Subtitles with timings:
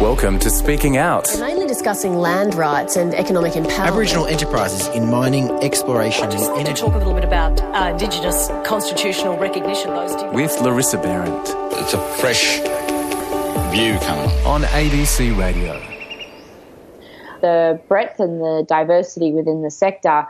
[0.00, 1.26] Welcome to Speaking Out.
[1.34, 3.86] We're mainly discussing land rights and economic empowerment.
[3.88, 7.60] Aboriginal enterprises in mining, exploration, I just and want to talk a little bit about
[7.62, 9.90] uh, Indigenous constitutional recognition.
[9.90, 10.28] Those two.
[10.32, 11.48] With Larissa Behrendt
[11.82, 12.58] It's a fresh
[13.72, 14.62] view coming on.
[14.64, 15.80] on ABC Radio.
[17.40, 20.26] the breadth and the diversity within the sector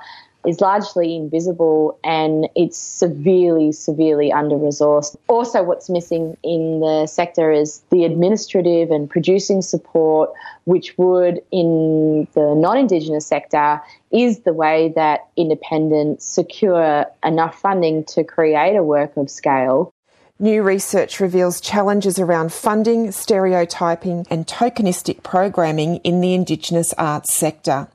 [0.46, 5.16] is largely invisible and it's severely, severely under resourced.
[5.28, 10.30] Also, what's missing in the sector is the administrative and producing support,
[10.64, 18.04] which would, in the non Indigenous sector, is the way that independents secure enough funding
[18.04, 19.92] to create a work of scale
[20.38, 27.88] New research reveals challenges around funding, stereotyping, and tokenistic programming in the Indigenous arts sector.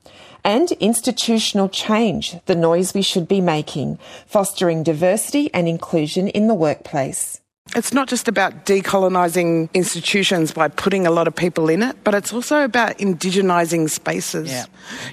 [0.44, 6.55] And institutional change, the noise we should be making, fostering diversity and inclusion in the
[6.55, 7.41] workplace.
[7.73, 12.14] It's not just about decolonising institutions by putting a lot of people in it, but
[12.14, 14.52] it's also about indigenising spaces.
[14.52, 14.66] Yeah.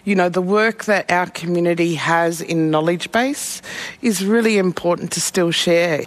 [0.05, 3.63] You know, the work that our community has in knowledge base
[4.03, 6.05] is really important to still share.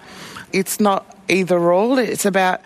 [0.52, 2.60] It's not either or, it's about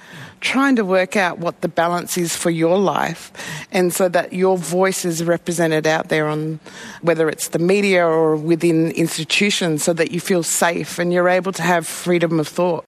[0.46, 3.34] trying to work out what the balance is for your life
[3.72, 6.60] and so that your voice is represented out there on
[7.02, 11.52] whether it's the media or within institutions so that you feel safe and you're able
[11.52, 12.86] to have freedom of thought.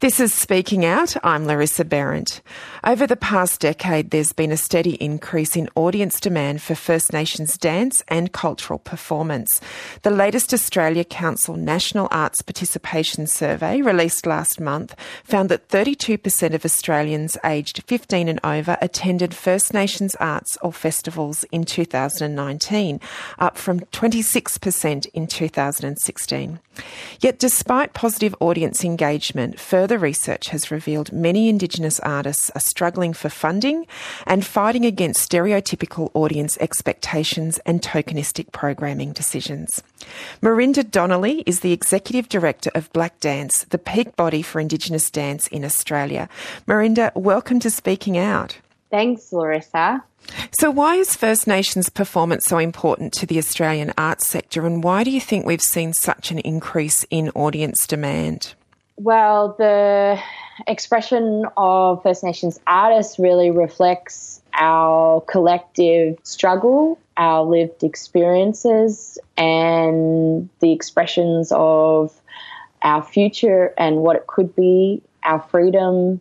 [0.00, 1.16] This is Speaking Out.
[1.24, 2.42] I'm Larissa Behrendt.
[2.84, 7.56] Over the past decade, there's been a steady increase in audience demand for First Nations
[7.56, 9.58] dance and cultural performance.
[10.02, 16.66] The latest Australia Council National Arts Participation Survey, released last month, found that 32% of
[16.66, 23.00] Australians aged 15 and over attended First Nations arts or festivals in 2019,
[23.38, 26.60] up from 26% in 2016.
[27.20, 33.28] Yet, despite positive audience engagement, further research has revealed many Indigenous artists are struggling for
[33.28, 33.86] funding
[34.26, 39.82] and fighting against stereotypical audience expectations and tokenistic programming decisions.
[40.42, 45.64] Merindah Donnelly is the Executive Director of BlakDance, the peak body for Indigenous dance in
[45.64, 46.28] Australia.
[46.66, 48.58] Merindah, welcome to Speaking Out.
[48.90, 50.02] Thanks, Larissa.
[50.58, 55.04] So, why is First Nations performance so important to the Australian arts sector, and why
[55.04, 58.54] do you think we've seen such an increase in audience demand?
[58.96, 60.18] Well, the
[60.66, 70.72] expression of First Nations artists really reflects our collective struggle, our lived experiences, and the
[70.72, 72.18] expressions of
[72.82, 76.20] our future and what it could be, our freedom,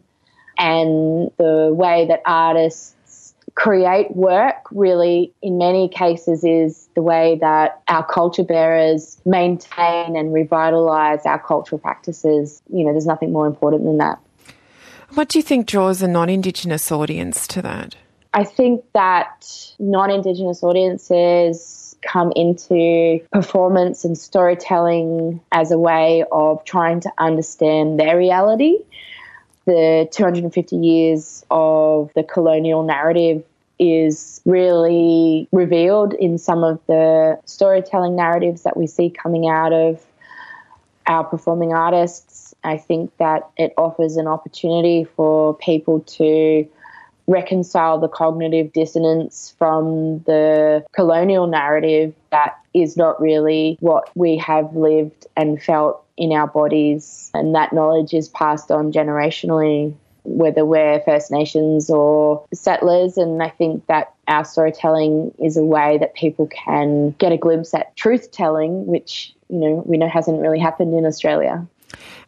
[0.58, 7.82] and the way that artists create work really in many cases is the way that
[7.88, 12.62] our culture bearers maintain and revitalize our cultural practices.
[12.72, 14.20] You know there's nothing more important than that.
[15.14, 17.96] What do you think draws a non Indigenous audience to that?
[18.36, 19.48] i think that
[19.80, 28.16] non-indigenous audiences come into performance and storytelling as a way of trying to understand their
[28.18, 28.78] reality
[29.66, 33.44] the 250 years of the colonial narrative
[33.78, 40.06] is really revealed in some of the storytelling narratives that we see coming out of
[41.08, 42.56] our performing artists.
[42.64, 46.68] I think that it offers an opportunity for people to
[47.28, 54.76] reconcile the cognitive dissonance from the colonial narrative that is not really what we have
[54.76, 57.32] lived and felt in our bodies.
[57.34, 59.94] And that knowledge is passed on generationally,
[60.24, 63.18] whether we're First Nations or settlers.
[63.18, 67.74] And I think that our storytelling is a way that people can get a glimpse
[67.74, 71.66] at truth telling, which, you know, we know hasn't really happened in Australia.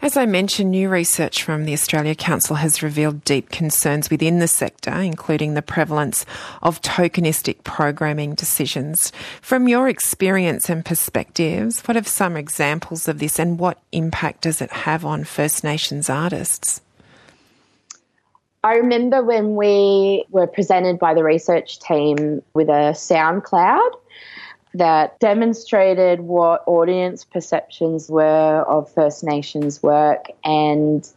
[0.01, 4.47] As I mentioned, new research from the Australia Council has revealed deep concerns within the
[4.47, 6.25] sector, including the prevalence
[6.61, 9.11] of tokenistic programming decisions.
[9.41, 14.61] From your experience and perspectives, what are some examples of this and what impact does
[14.61, 16.81] it have on First Nations artists?
[18.63, 23.91] I remember when we were presented by the research team with a sound cloud
[24.77, 31.07] that demonstrated what audience perceptions were of First Nations work and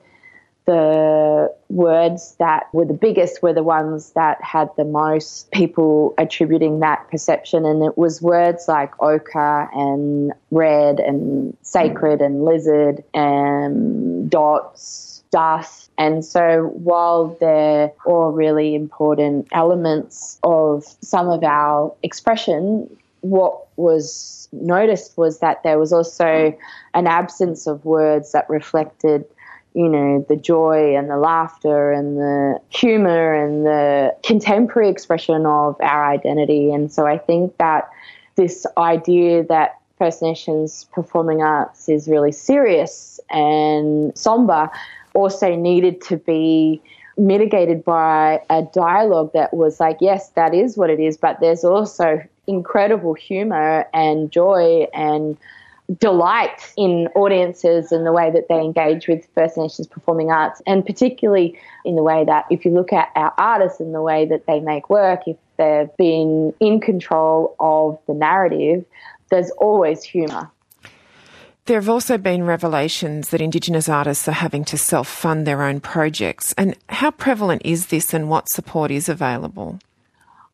[0.67, 6.81] the words that were the biggest were the ones that had the most people attributing
[6.81, 7.65] that perception.
[7.65, 15.91] And it was words like ochre and red and sacred and lizard and dots dust.
[15.97, 22.89] And so while they're all really important elements of some of our expression
[23.21, 26.57] what was noticed was that there was also
[26.95, 29.25] an absence of words that reflected
[29.75, 35.77] you know, the joy and the laughter and the humor and the contemporary expression of
[35.81, 36.73] our identity.
[36.73, 37.89] And so I think that
[38.35, 44.71] this idea that First Nations performing arts is really serious and somber
[45.15, 46.83] also needed to be
[47.21, 51.65] mitigated by a dialogue that was like, yes, that is what it is, but there's
[51.65, 55.37] also incredible humor and joy and
[55.99, 60.85] delight in audiences and the way that they engage with First Nations performing arts, and
[60.87, 64.47] particularly in the way that if you look at our artists and the way that
[64.47, 68.85] they make work, if they've been in control of the narrative,
[69.31, 70.51] there's always humour.
[71.67, 75.81] There have also been revelations that Indigenous artists are having to self fund their own
[75.81, 76.53] projects.
[76.59, 79.79] And how prevalent is this and what support is available?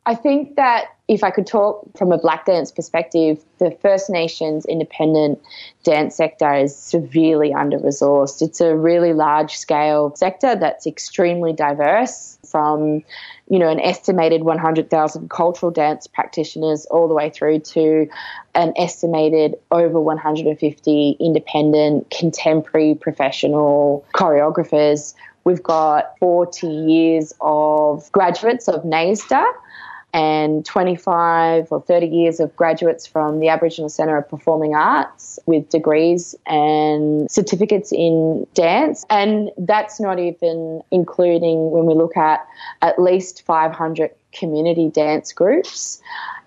[0.05, 5.41] I think that if I could talk from a BlakDance perspective, the First Nations independent
[5.85, 8.43] dance sector is severely under resourced.
[8.43, 13.05] It's a really large scale sector that's extremely diverse from,
[13.49, 18.09] you know, an estimated 100,000 cultural dance practitioners all the way through to
[18.56, 25.14] an estimated over 150 independent contemporary professional choreographers.
[25.44, 29.44] We've got 40 years of graduates of NAISDA
[30.12, 35.69] and 25 or 30 years of graduates from the Aboriginal Centre of Performing Arts with
[35.69, 39.05] degrees and certificates in dance.
[39.11, 42.47] And that's not even including when we look at
[42.82, 46.00] at least 500 community dance groups.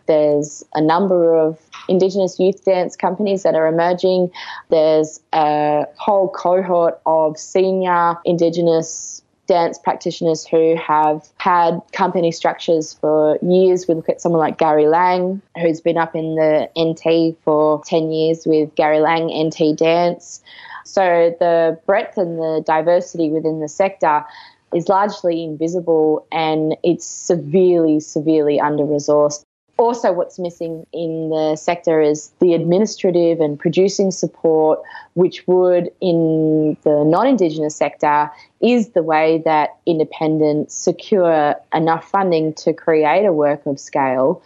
[0.08, 4.32] There's a number of Indigenous youth dance companies that are emerging.
[4.70, 13.38] There's a whole cohort of senior Indigenous dance practitioners who have had company structures for
[13.42, 13.88] years.
[13.88, 18.12] We look at someone like Gary Lang, who's been up in the NT for 10
[18.12, 20.42] years with Gary Lang NT Dance.
[20.86, 24.24] So the breadth and the diversity within the sector
[24.72, 29.44] is largely invisible and it's severely, severely under resourced
[29.80, 34.82] also, what's missing in the sector is the administrative and producing support,
[35.14, 38.30] which would, in the non Indigenous sector,
[38.60, 44.44] is the way that independents secure enough funding to create a work of scale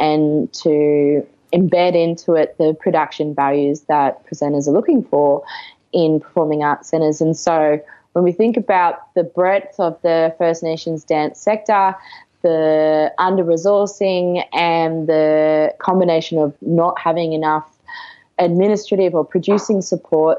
[0.00, 5.44] and to embed into it the production values that presenters are looking for
[5.92, 7.20] in performing arts centres.
[7.20, 7.80] And so,
[8.14, 11.94] when we think about the breadth of the First Nations dance sector,
[12.42, 17.68] the under resourcing and the combination of not having enough
[18.38, 20.38] administrative or producing support,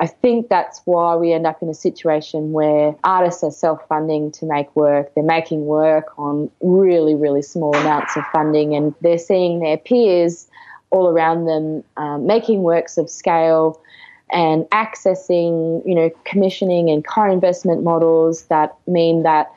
[0.00, 4.32] I think that's why we end up in a situation where artists are self funding
[4.32, 5.14] to make work.
[5.14, 10.48] They're making work on really, really small amounts of funding, and they're seeing their peers
[10.90, 13.80] all around them um, making works of scale
[14.30, 19.52] and accessing, you know, commissioning and co investment models that mean that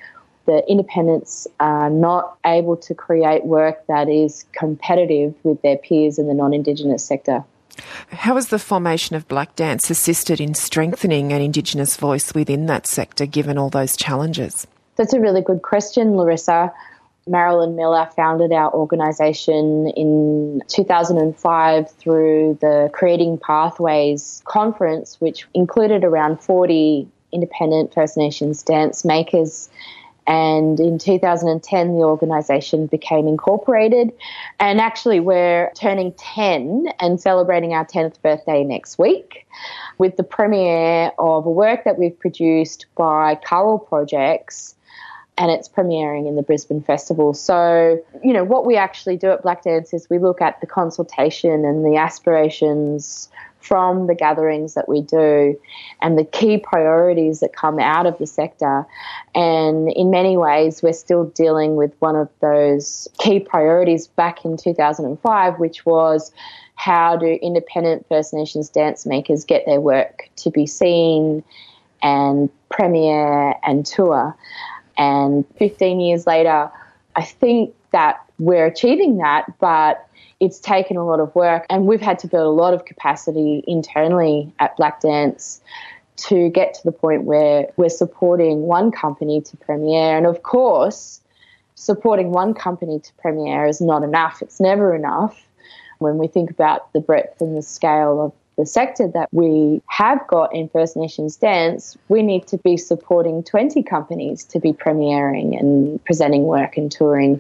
[0.47, 6.27] the independents are not able to create work that is competitive with their peers in
[6.27, 7.43] the non Indigenous sector.
[8.09, 13.27] How has the formation of BlakDance assisted in strengthening an Indigenous voice within that sector
[13.27, 14.65] given all those challenges?
[14.95, 16.73] That's a really good question, Larissa.
[17.27, 26.41] Marilyn Miller founded our organisation in 2005 through the Creating Pathways conference, which included around
[26.41, 29.69] 40 independent First Nations dance makers
[30.27, 34.11] and in 2010, the organisation became incorporated.
[34.59, 39.47] And actually, we're turning 10 and celebrating our 10th birthday next week
[39.97, 44.75] with the premiere of a work that we've produced by Karul Projects
[45.39, 47.33] and it's premiering in the Brisbane Festival.
[47.33, 51.63] So, you know, what we actually do at BlakDance is we look at the consultation
[51.63, 53.29] and the aspirations
[53.67, 55.59] from the gatherings that we do
[56.01, 58.85] and the key priorities that come out of the sector.
[59.35, 64.55] And in many ways, we're still dealing with one of those key priorities back in
[64.55, 66.31] 2005, which was
[66.75, 71.43] how do independent First Nations dance makers get their work to be seen
[72.01, 74.35] and premiere and tour.
[74.97, 76.71] And 15 years later,
[77.15, 80.06] I think that we're achieving that, but
[80.39, 83.63] it's taken a lot of work and we've had to build a lot of capacity
[83.67, 85.59] internally at BlakDance
[86.17, 90.17] to get to the point where we're supporting one company to premiere.
[90.17, 91.21] And of course,
[91.75, 94.41] supporting one company to premiere is not enough.
[94.41, 95.39] It's never enough.
[95.99, 100.25] When we think about the breadth and the scale of the sector that we have
[100.27, 105.57] got in First Nations dance, we need to be supporting 20 companies to be premiering
[105.57, 107.39] and presenting work and touring.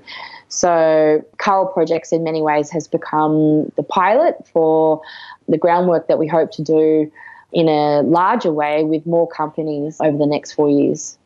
[0.49, 5.01] So, Karul Projects in many ways has become the pilot for
[5.49, 7.11] the groundwork that we hope to do
[7.51, 11.17] in a larger way with more companies over the next four years.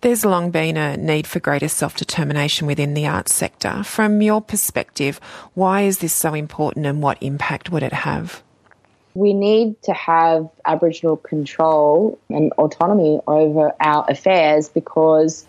[0.00, 3.82] There's long been a need for greater self determination within the arts sector.
[3.82, 5.20] From your perspective,
[5.54, 8.42] why is this so important and what impact would it have?
[9.16, 15.46] We need to have Aboriginal control and autonomy over our affairs because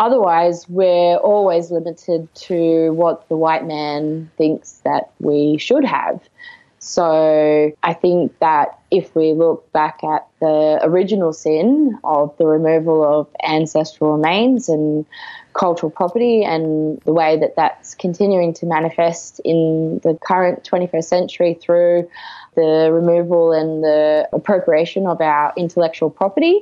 [0.00, 6.20] otherwise we're always limited to what the white man thinks that we should have.
[6.80, 13.04] So I think that if we look back at the original sin of the removal
[13.04, 15.06] of ancestral remains and
[15.58, 21.58] cultural property and the way that that's continuing to manifest in the current 21st century
[21.60, 22.08] through
[22.54, 26.60] the removal and the appropriation of our intellectual property,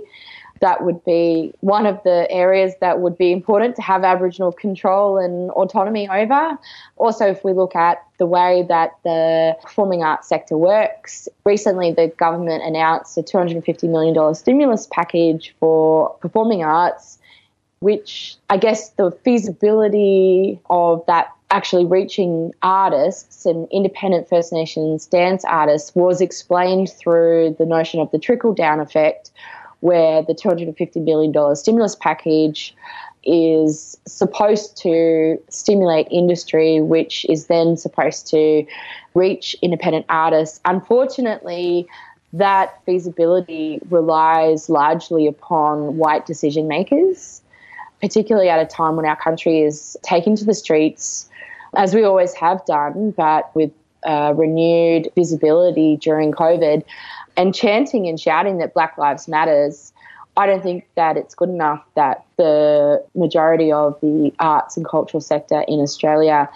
[0.61, 5.19] that would be one of the areas that would be important to have Aboriginal control
[5.19, 6.57] and autonomy over.
[6.97, 12.09] Also, if we look at the way that the performing arts sector works, recently the
[12.17, 17.19] government announced a $250 million stimulus package for performing arts,
[17.81, 25.45] which I guess the feasibility of that actually reaching artists and independent First Nations dance
[25.45, 29.31] artists was explained through the notion of the trickle down effect
[29.81, 32.75] where the $250 million stimulus package
[33.23, 38.67] is supposed to stimulate industry, which is then supposed to
[39.15, 40.61] reach independent artists.
[40.65, 41.87] Unfortunately,
[42.33, 47.43] that feasibility relies largely upon white decision makers,
[48.05, 51.27] particularly at a time when our country is taking to the streets,
[51.75, 53.73] as we always have done, but with
[54.05, 56.85] uh, renewed visibility during COVID
[57.39, 59.95] and chanting and shouting that Black Lives Matters,
[60.37, 65.23] I don't think that it's good enough that the majority of the arts and cultural
[65.23, 66.51] sector in Australia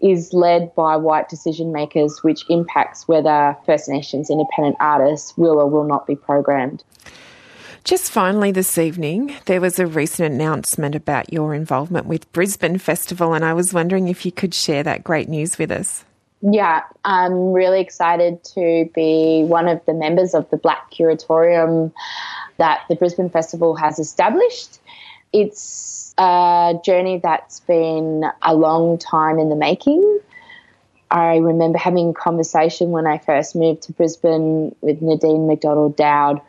[0.00, 5.70] is led by white decision makers, which impacts whether First Nations independent artists will or
[5.70, 6.82] will not be programmed.
[7.88, 13.32] Just finally, this evening, there was a recent announcement about your involvement with Brisbane Festival,
[13.32, 16.04] and I was wondering if you could share that great news with us.
[16.42, 21.90] Yeah, I'm really excited to be one of the members of the Blak Curatorium
[22.58, 24.80] that the Brisbane Festival has established.
[25.32, 30.20] It's a journey that's been a long time in the making.
[31.10, 36.42] I remember having a conversation when I first moved to Brisbane with Nadine McDonald Dowd,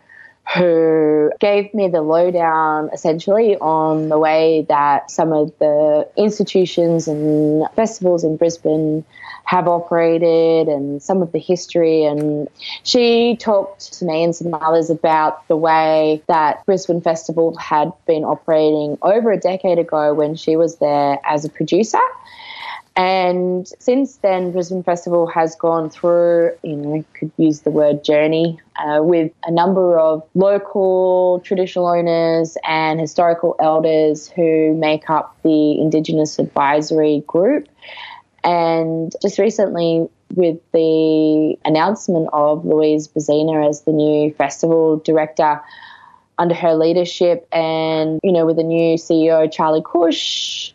[0.56, 7.68] who gave me the lowdown essentially on the way that some of the institutions and
[7.76, 9.06] festivals in Brisbane
[9.44, 12.04] have operated and some of the history.
[12.04, 12.48] And
[12.84, 18.24] she talked to me and some others about the way that Brisbane Festival had been
[18.24, 22.00] operating over a decade ago when she was there as a producer.
[22.96, 28.60] And since then, Brisbane Festival has gone through, you know, could use the word journey,
[28.78, 35.80] uh, with a number of local traditional owners and historical elders who make up the
[35.80, 37.70] Indigenous Advisory Group.
[38.44, 45.62] And just recently, with the announcement of Louise Bezzina as the new festival director,
[46.38, 50.74] under her leadership, and you know, with the new CEO Charlie Cush,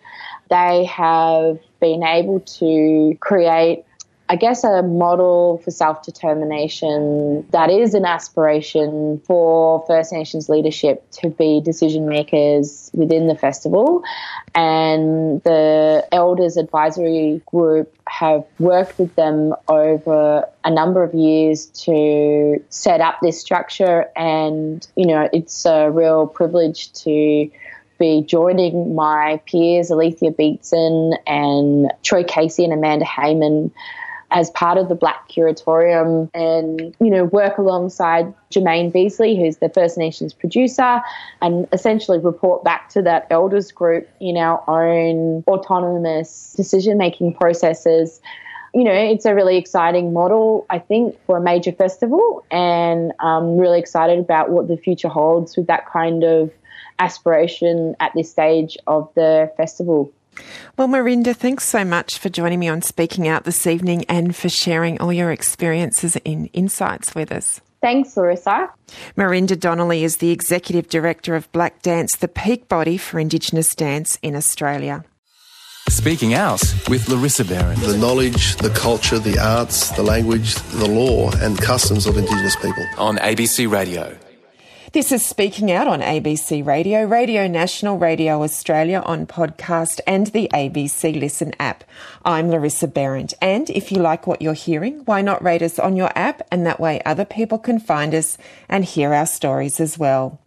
[0.51, 3.85] they have been able to create
[4.27, 11.09] I guess, a model for self determination that is an aspiration for First Nations leadership
[11.23, 14.03] to be decision makers within the festival.
[14.55, 22.65] And the Elders Advisory Group have worked with them over a number of years to
[22.71, 24.11] set up this structure.
[24.17, 27.51] And, you know, it's a real privilege to
[28.05, 33.73] be joining my peers, Alethea Beetson and Troy Casey and Amanda Hayman
[34.31, 39.71] as part of the Blak Curatorium and, you know, work alongside Jermaine Beasley, who's the
[39.71, 41.01] First Nations producer,
[41.41, 48.21] and essentially report back to that elders group in our own autonomous decision making processes.
[48.75, 53.57] You know, it's a really exciting model, I think, for a major festival, and I'm
[53.57, 56.51] really excited about what the future holds with that kind of
[56.99, 60.13] aspiration at this stage of the festival.
[60.77, 64.49] Well, Merindah, thanks so much for joining me on Speaking Out this evening and for
[64.49, 67.61] sharing all your experiences and insights with us.
[67.81, 68.71] Thanks, Larissa.
[69.17, 74.35] Merindah Donnelly is the Executive Director of BlakDance, the peak body for Indigenous dance in
[74.35, 75.05] Australia.
[75.91, 77.85] Speaking Out with Larissa Behrendt.
[77.85, 82.87] The knowledge, the culture, the arts, the language, the law, and customs of Indigenous people.
[82.97, 84.17] On ABC Radio.
[84.95, 90.49] This is Speaking Out on ABC Radio, Radio National, Radio Australia on podcast, and the
[90.55, 91.83] ABC Listen app.
[92.25, 95.97] I'm Larissa Behrendt, and if you like what you're hearing, why not rate us on
[95.97, 99.99] your app, and that way other people can find us and hear our stories as
[99.99, 100.39] well.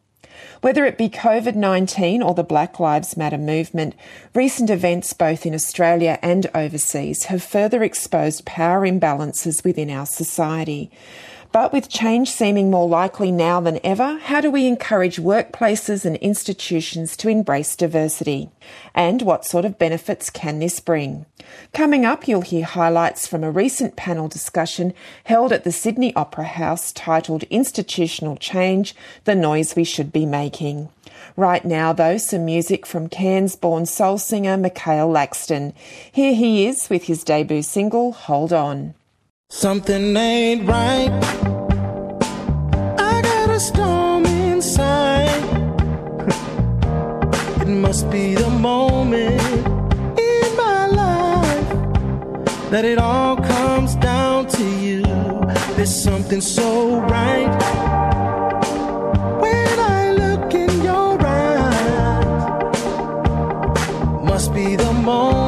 [0.62, 3.96] Whether it be COVID 19 or the Black Lives Matter movement,
[4.34, 10.90] recent events both in Australia and overseas have further exposed power imbalances within our society.
[11.58, 16.16] But with change seeming more likely now than ever, how do we encourage workplaces and
[16.18, 18.52] institutions to embrace diversity?
[18.94, 21.26] And what sort of benefits can this bring?
[21.74, 26.46] Coming up, you'll hear highlights from a recent panel discussion held at the Sydney Opera
[26.46, 30.90] House titled Institutional Change The Noise We Should Be Making.
[31.36, 35.74] Right now, though, some music from Cairns born soul singer Mikael Laxton.
[36.12, 38.94] Here he is with his debut single, Hold On.
[39.50, 41.10] Something ain't right.
[43.00, 45.42] I got a storm inside.
[47.62, 49.42] it must be the moment
[50.20, 51.70] in my life
[52.72, 55.02] that it all comes down to you.
[55.78, 57.48] There's something so right.
[59.40, 62.84] When I look in your eyes,
[64.26, 65.47] must be the moment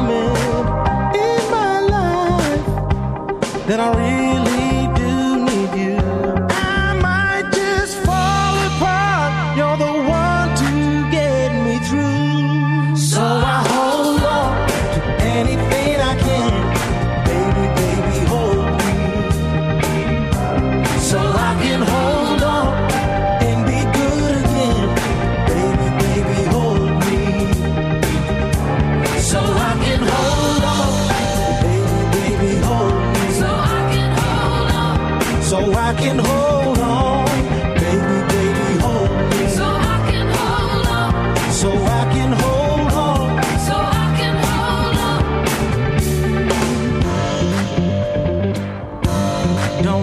[3.70, 4.39] that I really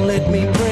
[0.05, 0.66] let me break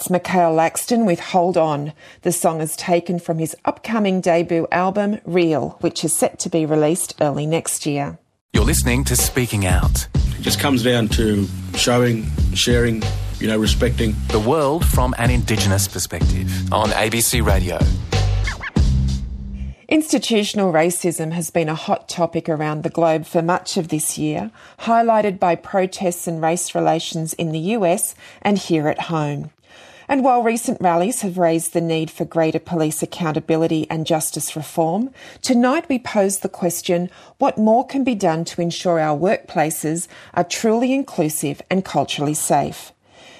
[0.00, 1.92] That's Mikael Laxton with Hold On.
[2.22, 6.64] The song is taken from his upcoming debut album, Real, which is set to be
[6.64, 8.18] released early next year.
[8.54, 10.08] You're listening to Speaking Out.
[10.14, 13.02] It just comes down to showing, sharing,
[13.40, 14.14] you know, respecting.
[14.28, 17.78] The world from an Indigenous perspective on ABC Radio.
[19.86, 24.50] Institutional racism has been a hot topic around the globe for much of this year,
[24.78, 29.50] highlighted by protests and race relations in the US and here at home.
[30.10, 35.10] And while recent rallies have raised the need for greater police accountability and justice reform,
[35.40, 40.42] tonight we pose the question what more can be done to ensure our workplaces are
[40.42, 42.90] truly inclusive and culturally safe?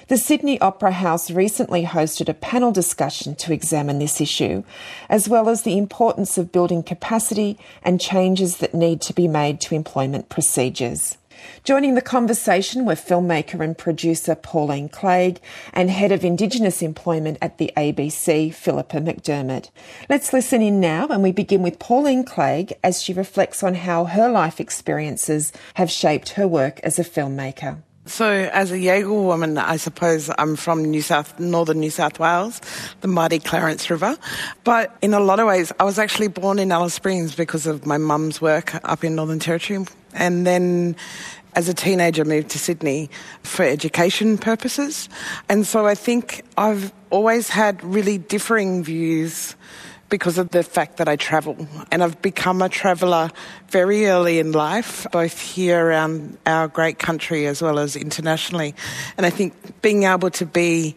[0.07, 4.63] The Sydney Opera House recently hosted a panel discussion to examine this issue,
[5.09, 9.59] as well as the importance of building capacity and changes that need to be made
[9.61, 11.17] to employment procedures.
[11.63, 15.39] Joining the conversation were filmmaker and producer Pauline Clague
[15.73, 19.69] and head of Indigenous employment at the ABC, Philippa McDermott.
[20.09, 24.05] Let's listen in now and we begin with Pauline Clague as she reflects on how
[24.05, 27.81] her life experiences have shaped her work as a filmmaker.
[28.07, 32.59] So, as a Yaegl woman, I suppose I'm from New South, northern New South Wales,
[33.01, 34.17] the mighty Clarence River.
[34.63, 37.85] But in a lot of ways, I was actually born in Alice Springs because of
[37.85, 39.85] my mum's work up in Northern Territory.
[40.15, 40.95] And then
[41.53, 43.11] as a teenager moved to Sydney
[43.43, 45.07] for education purposes.
[45.47, 49.55] And so I think I've always had really differing views
[50.11, 51.57] because of the fact that I travel.
[51.89, 53.31] And I've become a traveller
[53.69, 58.75] very early in life, both here around our great country as well as internationally.
[59.17, 60.95] And I think being able to be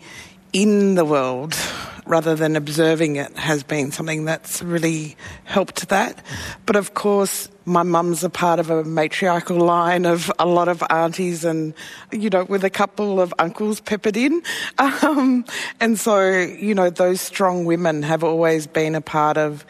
[0.52, 1.56] in the world
[2.04, 6.22] rather than observing it has been something that's really helped that.
[6.66, 10.82] But of course, my mum's a part of a matriarchal line of a lot of
[10.90, 11.74] aunties and,
[12.12, 14.42] you know, with a couple of uncles peppered in.
[15.04, 15.44] Um,
[15.80, 19.64] and so, you know, those strong women have always been a part of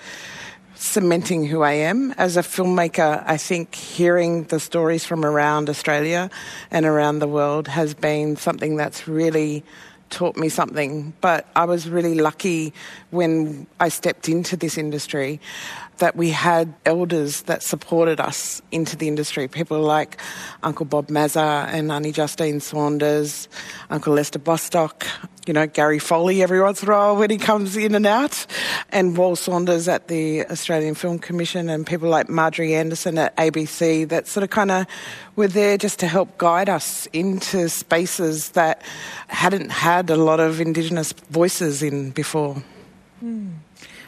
[0.74, 2.12] cementing who I am.
[2.12, 6.30] As a filmmaker, I think hearing the stories from around Australia
[6.70, 9.64] and around the world has been something that's really
[10.10, 11.12] taught me something.
[11.20, 12.72] But I was really lucky
[13.10, 15.40] when I stepped into this industry
[15.98, 19.48] that we had elders that supported us into the industry.
[19.48, 20.20] People like
[20.62, 23.48] Uncle Bob Maza and Auntie Justine Saunders,
[23.90, 25.06] Uncle Lester Bostock,
[25.46, 28.46] you know, Gary Foley every once in a while when he comes in and out,
[28.90, 34.08] and Wal Saunders at the Australian Film Commission, and people like Marjorie Anderson at ABC
[34.08, 34.86] that sort of kind of
[35.36, 38.82] were there just to help guide us into spaces that
[39.28, 42.62] hadn't had a lot of Indigenous voices in before.
[43.22, 43.52] Mm.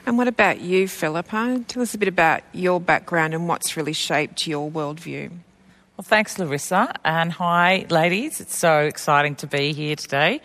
[0.06, 1.64] And what about you, Philippa?
[1.66, 5.30] Tell us a bit about your background and what's really shaped your worldview.
[5.30, 8.40] Well, thanks, Larissa, and hi, ladies.
[8.40, 10.42] It's so exciting to be here today.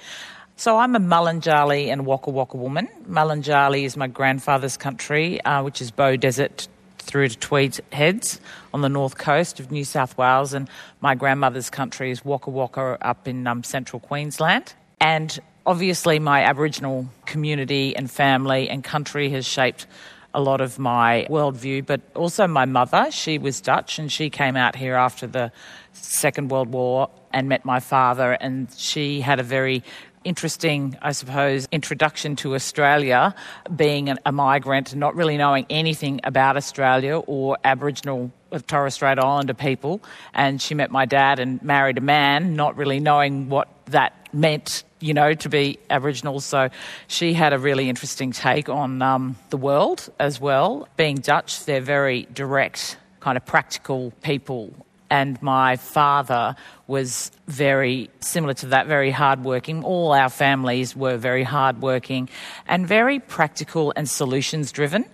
[0.56, 2.88] So I'm a Mununjali and Waka Waka woman.
[3.08, 8.41] Mununjali is my grandfather's country, uh, which is Beaudesert through to Tweed Heads
[8.74, 10.69] on the north coast of New South Wales, and
[11.02, 14.74] my grandmother's country is Waka Waka up in um, central Queensland.
[15.00, 19.88] And obviously, my Aboriginal community and family and country has shaped
[20.34, 23.08] a lot of my worldview, but also my mother.
[23.12, 25.52] She was Dutch and she came out here after the
[25.93, 29.84] Second World War and met my father, and she had a very
[30.24, 33.34] interesting, I suppose, introduction to Australia,
[33.76, 39.54] being a migrant, not really knowing anything about Australia or Aboriginal uh, Torres Strait Islander
[39.54, 40.02] people.
[40.34, 44.84] And she met my dad and married a man, not really knowing what that meant,
[45.02, 46.40] you know, to be Aboriginal.
[46.40, 46.70] So
[47.08, 50.88] she had a really interesting take on um, the world as well.
[50.98, 54.74] Being Dutch, they're very direct, kind of practical people
[55.12, 56.56] and my father
[56.88, 59.84] was very similar to that, very hardworking.
[59.84, 62.30] All our families were very hardworking
[62.66, 65.06] and very practical and solutions driven.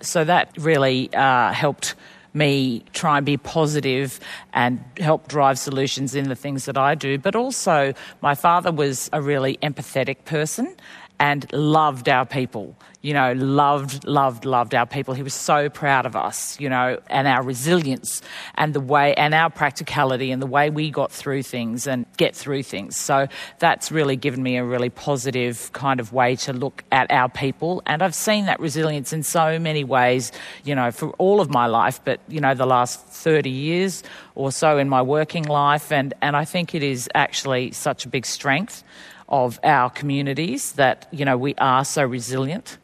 [0.00, 1.96] So that really uh, helped
[2.32, 4.20] me try and be positive
[4.52, 7.18] and help drive solutions in the things that I do.
[7.18, 10.76] But also, my father was a really empathetic person
[11.20, 15.14] and loved our people you know, loved, loved, loved our people.
[15.14, 18.20] He was so proud of us, you know, and our resilience
[18.56, 22.36] and the way, and our practicality and the way we got through things and get
[22.36, 22.96] through things.
[22.96, 23.28] So
[23.58, 27.82] that's really given me a really positive kind of way to look at our people.
[27.86, 30.30] And I've seen that resilience in so many ways,
[30.64, 34.02] you know, for all of my life, but, you know, the last 30 years
[34.34, 35.90] or so in my working life.
[35.90, 38.84] And, and I think it is actually such a big strength
[39.30, 42.78] of our communities that, you know, we are so resilient.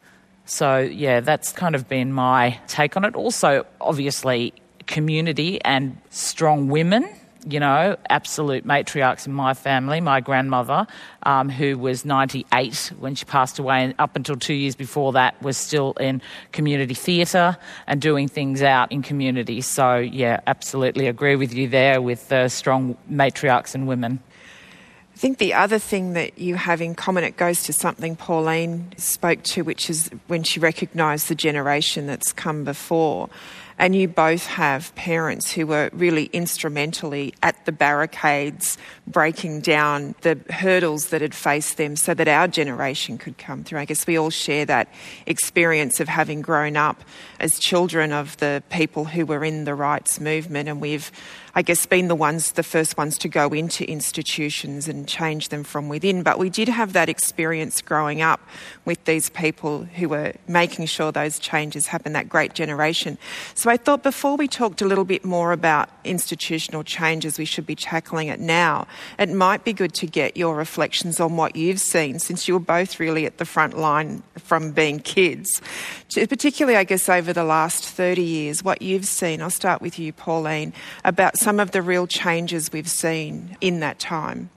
[0.45, 3.15] So, yeah, that's kind of been my take on it.
[3.15, 4.53] Also, obviously,
[4.85, 7.09] community and strong women.
[7.45, 10.01] You know, absolute matriarchs in my family.
[10.01, 10.85] My grandmother,
[11.23, 15.41] um, who was 98 when she passed away, and up until two years before that,
[15.41, 17.55] was still in community theatre
[17.85, 19.61] and doing things out in community.
[19.61, 24.19] So, yeah, absolutely agree with you there with the strong matriarchs and women.
[25.17, 28.91] I think the other thing that you have in common, it goes to something Pauline
[28.97, 33.27] spoke to, which is when she recognised the generation that's come before.
[33.79, 38.77] And you both have parents who were really instrumentally at the barricades,
[39.07, 43.79] breaking down the hurdles that had faced them so that our generation could come through.
[43.79, 44.87] I guess we all share that
[45.25, 47.03] experience of having grown up
[47.39, 51.11] as children of the people who were in the rights movement, and we've
[51.57, 55.63] I guess, been the ones, the first ones to go into institutions and change them
[55.63, 56.21] from within.
[56.21, 58.39] But we did have that experience growing up
[58.85, 63.17] with these people who were making sure those changes happen, that great generation.
[63.55, 67.65] So I thought before we talked a little bit more about institutional changes, we should
[67.65, 68.85] be tackling it now.
[69.17, 72.59] It might be good to get your reflections on what you've seen since you were
[72.59, 75.59] both really at the front line from being kids.
[76.13, 79.41] Particularly, I guess, over the last 30 years, what you've seen.
[79.41, 80.71] I'll start with you, Pauline,
[81.03, 84.49] about some of the real changes we've seen in that time.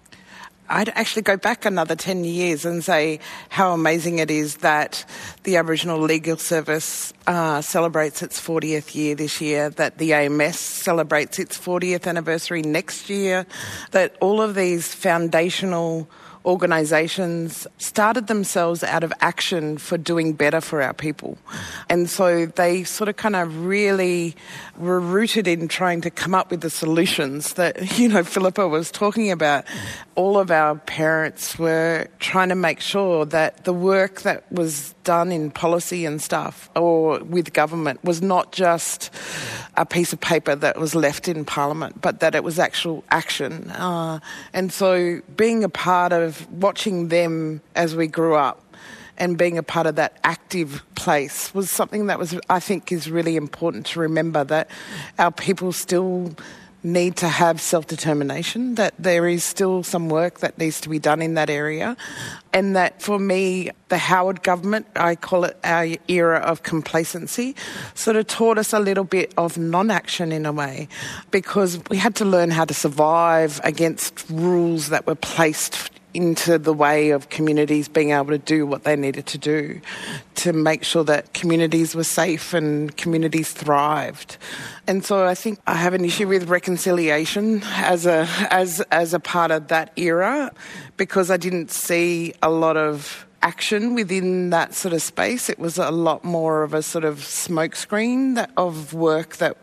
[0.69, 5.05] I'd actually go back another 10 years and say how amazing it is that
[5.45, 11.39] the Aboriginal Legal Service uh, celebrates its 40th year this year, that the AMS celebrates
[11.39, 13.47] its 40th anniversary next year,
[13.93, 16.11] that all of these foundational
[16.45, 21.37] organisations started themselves out of action for doing better for our people.
[21.89, 24.35] And so they sort of kind of really
[24.77, 28.91] were rooted in trying to come up with the solutions that, you know, Philippa was
[28.91, 29.65] talking about.
[30.15, 35.33] All of our parents were trying to make sure that the work that was done
[35.33, 39.11] in policy and stuff or with government was not just
[39.77, 43.71] a piece of paper that was left in Parliament, but that it was actual action.
[43.71, 44.21] Uh,
[44.53, 48.63] and so being a part of watching them as we grew up
[49.17, 53.11] and being a part of that active place was something that was, I think, is
[53.11, 54.71] really important to remember that
[55.19, 56.35] our people still
[56.83, 60.99] need to have self determination, that there is still some work that needs to be
[60.99, 61.97] done in that area.
[62.53, 67.55] And that for me, the Howard government, I call it our era of complacency,
[67.95, 70.89] sort of taught us a little bit of non action in a way,
[71.31, 76.73] because we had to learn how to survive against rules that were placed into the
[76.73, 79.81] way of communities being able to do what they needed to do
[80.35, 84.37] to make sure that communities were safe and communities thrived.
[84.87, 89.21] And so I think I have an issue with reconciliation as a as as a
[89.21, 90.51] part of that era
[90.97, 95.49] because I didn't see a lot of action within that sort of space.
[95.49, 99.57] It was a lot more of a sort of smokescreen of work that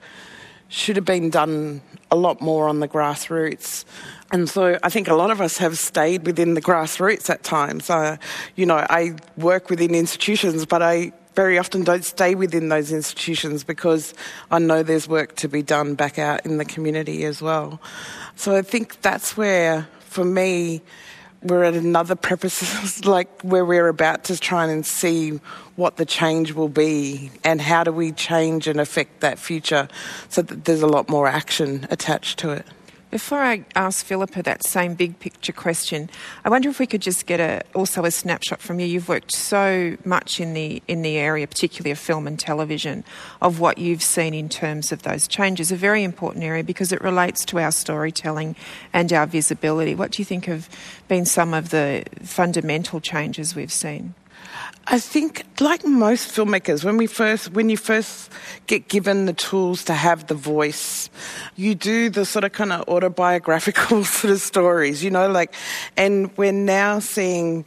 [0.70, 1.82] should have been done
[2.12, 3.86] a lot more on the grassroots.
[4.32, 7.90] And so I think a lot of us have stayed within the grassroots at times.
[7.90, 8.18] Uh,
[8.56, 13.64] you know, I work within institutions, but I very often don't stay within those institutions
[13.64, 14.14] because
[14.52, 17.80] I know there's work to be done back out in the community as well.
[18.36, 20.82] So I think that's where, for me,
[21.44, 25.40] we're at another preface, like where we're about to try and see
[25.76, 29.88] what the change will be and how do we change and affect that future
[30.30, 32.66] so that there's a lot more action attached to it.
[33.10, 36.10] Before I ask Philippa that same big picture question,
[36.44, 38.86] I wonder if we could just get a also a snapshot from you.
[38.86, 43.06] You've worked so much in the in the area, particularly of film and television,
[43.42, 45.72] of what you've seen in terms of those changes.
[45.72, 48.58] A very important area because it relates to our storytelling
[48.92, 49.96] and our visibility.
[49.96, 50.70] What do you think have
[51.08, 54.16] been some of the fundamental changes we've seen?
[54.90, 58.32] I think, like most filmmakers, when we first, when you first
[58.68, 61.10] get given the tools to have the voice,
[61.58, 65.54] you do the sort of kind of autobiographical sort of stories, you know, like,
[65.98, 67.66] and we're now seeing,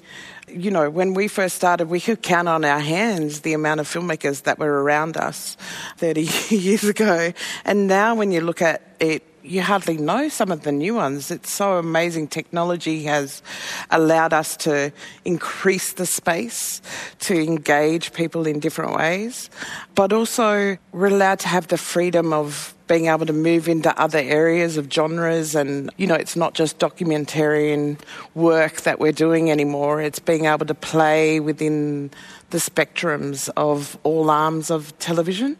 [0.48, 3.86] you know, when we first started, we could count on our hands the amount of
[3.86, 5.58] filmmakers that were around us
[5.98, 6.22] 30
[6.56, 7.34] years ago.
[7.66, 11.30] And now when you look at it you hardly know some of the new ones.
[11.30, 12.28] It's so amazing.
[12.28, 13.42] Technology has
[13.90, 14.92] allowed us to
[15.24, 16.82] increase the space
[17.20, 19.50] to engage people in different ways,
[19.94, 24.18] but also we're allowed to have the freedom of being able to move into other
[24.18, 27.96] areas of genres and you know it's not just documentarian
[28.34, 32.10] work that we're doing anymore it's being able to play within
[32.50, 35.56] the spectrums of all arms of television.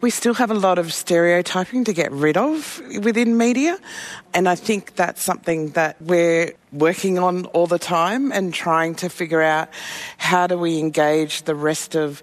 [0.00, 3.78] We still have a lot of stereotyping to get rid of within media,
[4.34, 9.08] and I think that's something that we're working on all the time and trying to
[9.08, 9.70] figure out
[10.18, 12.22] how do we engage the rest of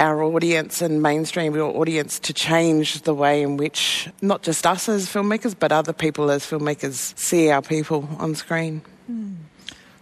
[0.00, 4.88] our audience and mainstream your audience to change the way in which not just us
[4.88, 8.80] as filmmakers but other people as filmmakers see our people on screen.
[9.10, 9.36] Mm.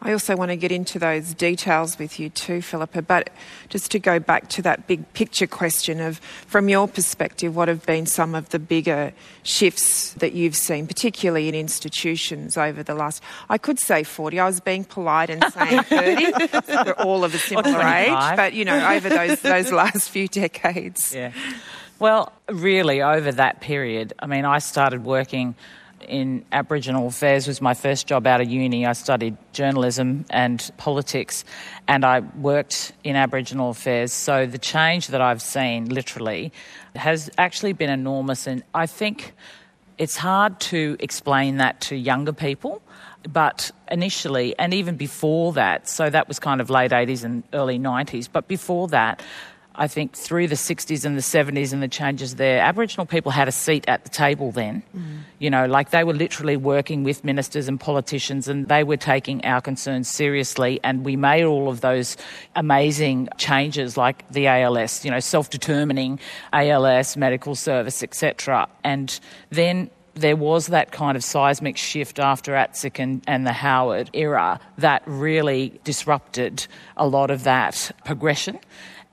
[0.01, 3.31] I also want to get into those details with you too, Philippa, but
[3.69, 7.85] just to go back to that big picture question of, from your perspective, what have
[7.85, 13.23] been some of the bigger shifts that you've seen, particularly in institutions over the last,
[13.49, 16.33] I could say 40, I was being polite and saying 30,
[16.67, 21.13] they're all of a similar age, but you know, over those, those last few decades.
[21.13, 21.33] Yeah.
[21.99, 25.57] Well, really, over that period, I mean, I started working
[26.07, 28.87] in Aboriginal affairs was my first job out of uni.
[28.87, 31.45] I studied journalism and politics,
[31.87, 34.13] and I worked in Aboriginal affairs.
[34.13, 36.53] So the change that I've seen, literally,
[36.95, 38.47] has actually been enormous.
[38.47, 39.35] And I think
[39.99, 42.83] it's hard to explain that to younger people.
[43.29, 47.79] But initially, and even before that, so that was kind of late 80s and early
[47.79, 49.23] 90s, but before that,
[49.79, 53.47] I think through the 60s and the 70s and the changes there, Aboriginal people had
[53.47, 54.83] a seat at the table then.
[54.95, 55.21] Mm.
[55.39, 59.45] You know, like they were literally working with ministers and politicians and they were taking
[59.45, 60.81] our concerns seriously.
[60.83, 62.17] And we made all of those
[62.57, 66.19] amazing changes like the ALS, you know, self determining
[66.53, 68.69] ALS, medical service, etc.
[68.83, 74.11] And then there was that kind of seismic shift after ATSIC and, and, the Howard
[74.13, 78.59] era that really disrupted a lot of that progression.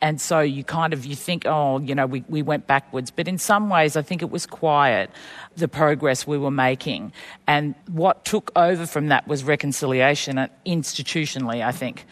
[0.01, 3.11] And so you kind of you think, oh, you know, we, we went backwards.
[3.11, 5.09] But in some ways, I think it was quiet,
[5.55, 7.13] the progress we were making.
[7.47, 12.05] And what took over from that was reconciliation uh, institutionally, I think,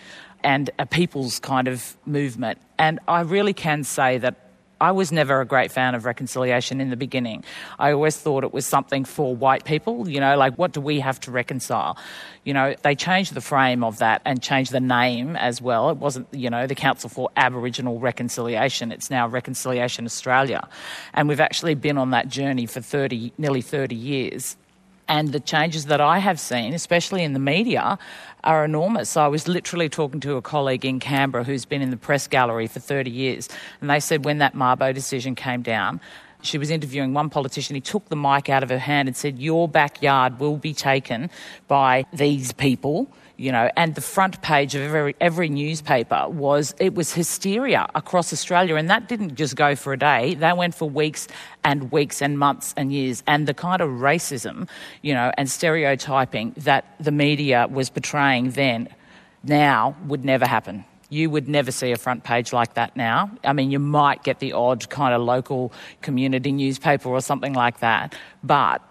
[0.44, 2.60] and a people's kind of movement.
[2.78, 4.43] And I really can say that
[4.84, 7.46] I was never a great fan of reconciliation in the beginning.
[7.80, 11.00] I always thought it was something for white people, you know, like what do we
[11.00, 11.98] have to reconcile?
[12.44, 15.90] You know, they changed the frame of that and changed the name as well.
[15.90, 18.92] It wasn't, you know, the Council for Aboriginal Reconciliation.
[18.92, 20.68] It's now Reconciliation Australia.
[21.14, 24.58] And we've actually been on that journey for 30, nearly 30 years.
[25.14, 28.00] And the changes that I have seen, especially in the media,
[28.44, 29.16] are enormous.
[29.16, 32.66] I was literally talking to a colleague in Canberra who's been in the press gallery
[32.66, 33.48] for 30 years,
[33.80, 36.02] and they said when that Mabo decision came down,
[36.42, 37.76] she was interviewing one politician.
[37.76, 41.30] He took the mic out of her hand and said, Your backyard will be taken
[41.68, 43.08] by these people
[43.44, 48.32] you know, and the front page of every, every newspaper was it was hysteria across
[48.32, 50.36] Australia, and that didn't just go for a day.
[50.36, 51.28] That went for weeks
[51.66, 54.70] and weeks and months and years, and the kind of racism,
[55.02, 58.88] you know, and stereotyping that the media was portraying then,
[59.44, 60.86] now would never happen.
[61.10, 63.30] You would never see a front page like that now.
[63.44, 67.82] I mean, you might get the odd kind of local community newspaper or something like
[67.82, 68.82] that, but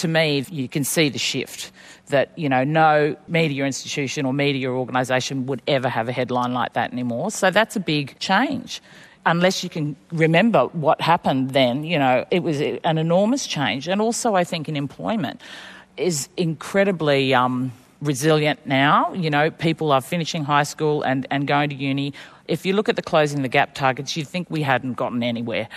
[0.00, 1.72] to me, you can see the shift
[2.10, 6.74] that you know no media institution or media organisation would ever have a headline like
[6.74, 7.30] that anymore.
[7.30, 8.80] So that's a big change.
[9.26, 13.86] Unless you can remember what happened then, you know, it was an enormous change.
[13.86, 15.42] And also, I think in employment
[15.98, 17.70] is incredibly um,
[18.00, 19.12] resilient now.
[19.12, 22.14] You know, people are finishing high school and, and going to uni.
[22.48, 25.68] If you look at the closing the gap targets, you'd think we hadn't gotten anywhere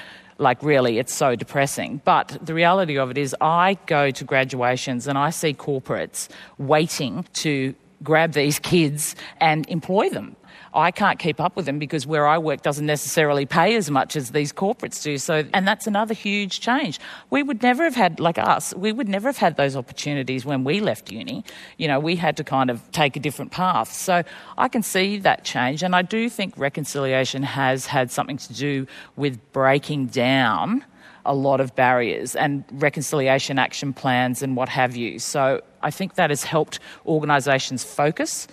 [0.44, 2.02] like really it's so depressing.
[2.06, 7.26] But the reality of it is, I go to graduations and I see corporates waiting
[7.34, 10.36] to grab these kids and employ them.
[10.74, 14.16] I can't keep up with them because where I work doesn't necessarily pay as much
[14.16, 15.18] as these corporates do.
[15.18, 17.00] So, and that's another huge change.
[17.30, 20.64] We would never have had, like us, we would never have had those opportunities when
[20.64, 21.44] we left uni.
[21.78, 23.94] You know, we had to kind of take a different path.
[23.94, 24.24] So
[24.58, 25.84] I can see that change.
[25.84, 30.84] And I do think reconciliation has had something to do with breaking down
[31.26, 35.20] a lot of barriers and reconciliation action plans and what have you.
[35.20, 38.48] So I think that has helped organisations focus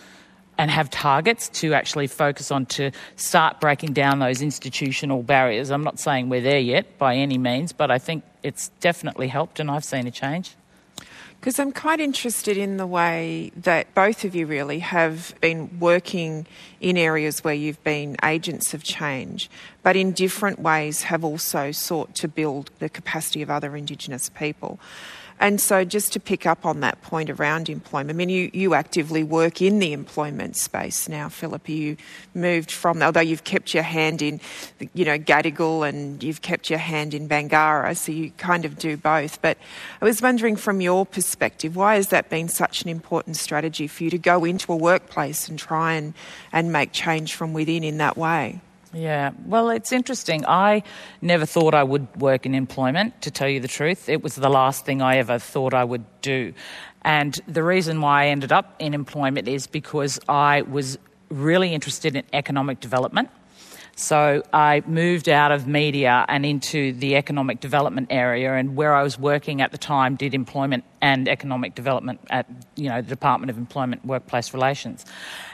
[0.61, 5.71] and have targets to actually focus on to start breaking down those institutional barriers.
[5.71, 9.59] I'm not saying we're there yet by any means, but I think it's definitely helped
[9.59, 10.55] and I've seen a change.
[11.41, 16.47] Because I'm quite interested in the way that both of you really have been working
[16.79, 19.49] in areas where you've been agents of change,
[19.83, 24.79] but in different ways have also sought to build the capacity of other Indigenous people.
[25.41, 28.75] And so, just to pick up on that point around employment, I mean, you, you
[28.75, 31.73] actively work in the employment space now, Philippa.
[31.73, 31.97] You
[32.35, 34.39] moved from, although you've kept your hand in,
[34.93, 38.99] you know, Gadigal and you've kept your hand in Bangarra, so you kind of do
[38.99, 39.41] both.
[39.41, 39.57] But
[40.03, 44.05] I was wondering, from your perspective, why has that been such an important strategy for
[44.05, 46.13] you to go into a workplace and try and,
[46.53, 48.61] and make change from within in that way?
[48.93, 50.45] Yeah, well, it's interesting.
[50.47, 50.83] I
[51.23, 54.09] never thought I would work in employment, to tell you the truth.
[54.09, 56.53] It was the last thing I ever thought I would do.
[57.03, 60.99] And the reason why I ended up in employment is because I was
[61.31, 63.31] really interested in economic development.
[64.01, 69.03] So I moved out of media and into the economic development area, and where I
[69.03, 73.51] was working at the time did employment and economic development at you know the Department
[73.51, 75.05] of Employment Workplace Relations,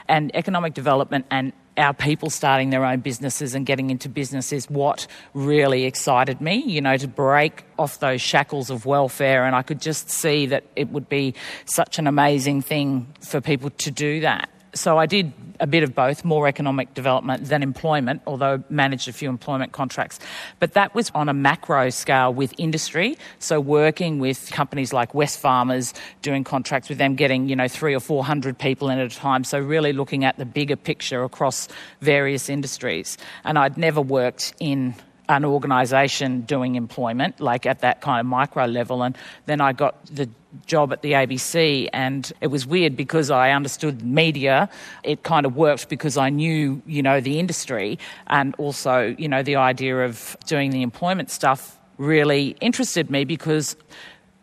[0.07, 4.69] and economic development and our people starting their own businesses and getting into business is
[4.69, 9.45] what really excited me, you know, to break off those shackles of welfare.
[9.45, 13.69] And I could just see that it would be such an amazing thing for people
[13.71, 18.21] to do that so I did a bit of both, more economic development than employment,
[18.27, 20.19] although managed a few employment contracts.
[20.59, 23.17] But that was on a macro scale with industry.
[23.39, 27.99] So working with companies like Wesfarmers, doing contracts with them, getting, you know, three or
[27.99, 29.43] four hundred people in at a time.
[29.43, 31.67] So really looking at the bigger picture across
[32.01, 33.17] various industries.
[33.43, 34.93] And I'd never worked in
[35.29, 39.03] an organisation doing employment, like at that kind of micro level.
[39.03, 40.29] And then I got the
[40.65, 44.69] job at the ABC, and it was weird because I understood media.
[45.03, 49.43] It kind of worked because I knew, you know, the industry, and also, you know,
[49.43, 53.75] the idea of doing the employment stuff really interested me because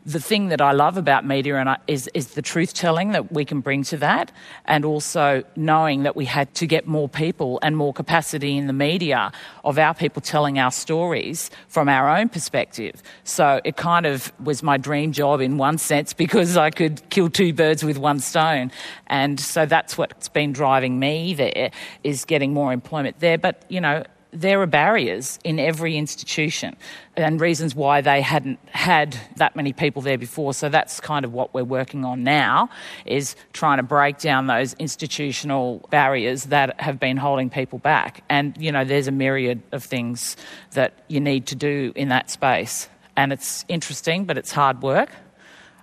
[0.07, 3.33] the thing that I love about media and I, is, is the truth telling that
[3.33, 4.31] we can bring to that,
[4.67, 8.73] and also knowing that we had to get more people and more capacity in the
[8.73, 9.33] media
[9.65, 13.03] of our people telling our stories from our own perspective.
[13.25, 17.31] So it kind of was my dream job in one sense because I could kill
[17.31, 18.71] two birds with one stone.
[19.07, 21.71] And so that's what's been driving me there
[22.03, 23.39] is getting more employment there.
[23.39, 26.77] But, you know, there are barriers in every institution
[27.17, 30.53] and reasons why they hadn't had that many people there before.
[30.53, 32.69] So that's kind of what we're working on now
[33.07, 38.25] is trying to break down those institutional barriers that have been holding people back.
[38.29, 40.37] And you know, there's a myriad of things
[40.73, 42.89] that you need to do in that space.
[43.17, 45.11] And it's interesting, but it's hard work.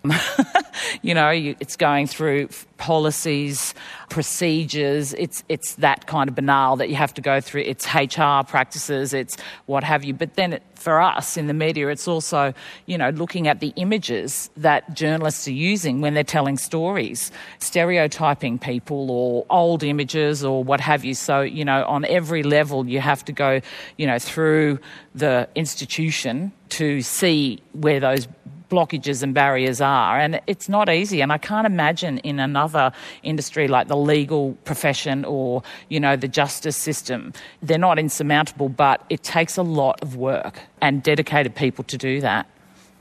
[1.03, 3.75] you know, you, it's going through policies,
[4.09, 5.13] procedures.
[5.13, 7.61] It's it's that kind of banal that you have to go through.
[7.61, 9.13] It's HR practices.
[9.13, 9.37] It's
[9.67, 10.15] what have you.
[10.15, 12.51] But then it, for us in the media, it's also
[12.87, 18.57] you know looking at the images that journalists are using when they're telling stories, stereotyping
[18.57, 21.13] people or old images or what have you.
[21.13, 23.61] So you know on every level you have to go
[23.97, 24.79] you know through
[25.13, 28.27] the institution to see where those
[28.71, 30.17] blockages and barriers are.
[30.17, 31.21] And it's not easy.
[31.21, 32.91] And I can't imagine in another
[33.21, 39.05] industry like the legal profession or, you know, the justice system, they're not insurmountable, but
[39.09, 42.47] it takes a lot of work and dedicated people to do that.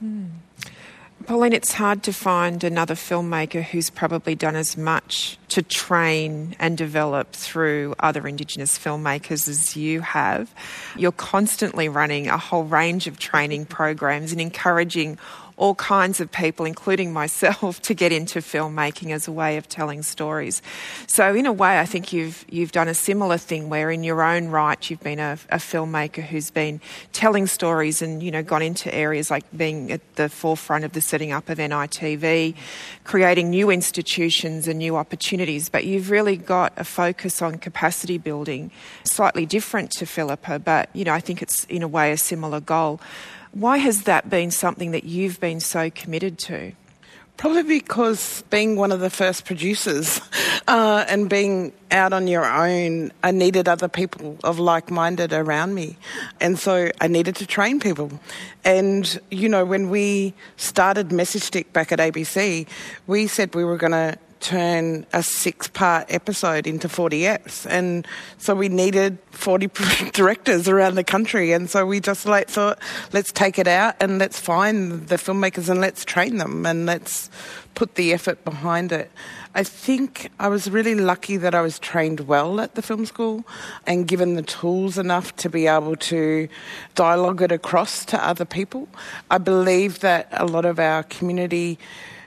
[0.03, 0.29] Mm.
[1.25, 6.77] Pauline, it's hard to find another filmmaker who's probably done as much to train and
[6.77, 10.53] develop through other Indigenous filmmakers as you have.
[10.97, 15.19] You're constantly running a whole range of training programs and encouraging
[15.61, 20.01] all kinds of people, including myself, to get into filmmaking as a way of telling
[20.01, 20.61] stories.
[21.07, 24.23] So, in a way, I think you've you've done a similar thing where, in your
[24.23, 26.81] own right, you've been a, a filmmaker who's been
[27.13, 31.01] telling stories and you know gone into areas like being at the forefront of the
[31.01, 32.55] setting up of NITV,
[33.03, 35.69] creating new institutions and new opportunities.
[35.69, 38.71] But you've really got a focus on capacity building,
[39.03, 42.59] slightly different to Philippa, but you know I think it's in a way a similar
[42.59, 42.99] goal.
[43.53, 46.71] Why has that been something that you've been so committed to?
[47.35, 50.21] Probably because being one of the first producers
[50.67, 55.73] uh, and being out on your own, I needed other people of like minded around
[55.73, 55.97] me.
[56.39, 58.11] And so I needed to train people.
[58.63, 62.67] And, you know, when we started Message Stick back at ABC,
[63.07, 67.65] we said we were going to turn a six part episode into 40 eps.
[67.69, 68.05] And
[68.37, 69.67] so we needed 40
[70.11, 71.53] directors around the country.
[71.53, 72.79] And so we just like thought,
[73.13, 77.29] let's take it out and let's find the filmmakers and let's train them and let's
[77.75, 79.11] put the effort behind it.
[79.53, 83.43] I think I was really lucky that I was trained well at the film school
[83.85, 86.47] and given the tools enough to be able to
[86.95, 88.87] dialogue it across to other people.
[89.29, 91.79] I believe that a lot of our community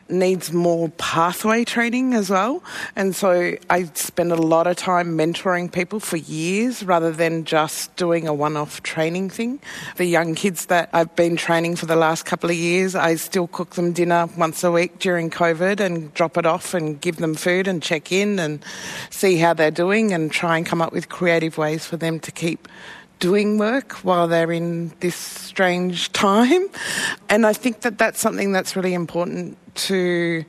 [0.09, 2.63] needs more pathway training as well.
[2.97, 7.95] And so I spend a lot of time mentoring people for years rather than just
[7.97, 9.61] doing a one off training thing.
[9.97, 13.47] The young kids that I've been training for the last couple of years, I still
[13.47, 17.35] cook them dinner once a week during COVID and drop it off and give them
[17.35, 18.65] food and check in and
[19.11, 22.31] see how they're doing and try and come up with creative ways for them to
[22.31, 22.69] keep
[23.19, 26.67] doing work while they're in this strange time.
[27.29, 29.57] And I think that that's something that's really important
[29.87, 30.45] to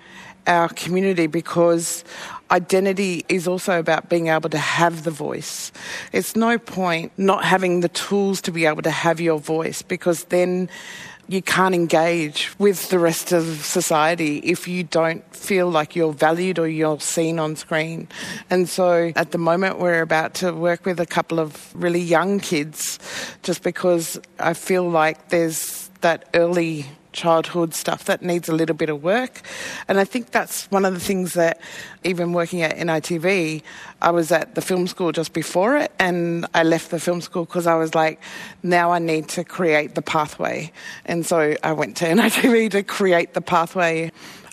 [0.47, 2.03] our community because
[2.51, 5.71] identity is also about being able to have the voice.
[6.11, 10.25] It's no point not having the tools to be able to have your voice because
[10.25, 10.69] then
[11.27, 16.59] you can't engage with the rest of society if you don't feel like you're valued
[16.59, 18.07] or you're seen on screen.
[18.49, 22.39] And so at the moment, we're about to work with a couple of really young
[22.39, 22.99] kids
[23.43, 26.85] just because I feel like there's that early
[27.15, 29.41] childhood stuff that needs a little bit of work.
[29.87, 31.59] And I think that's one of the things that,
[32.03, 33.63] even working at NITV,
[34.01, 37.45] I was at the film school just before it, and I left the film school
[37.45, 38.21] because I was like,
[38.61, 40.71] now I need to create the pathway.
[41.05, 44.11] And so I went to NITV to create the pathway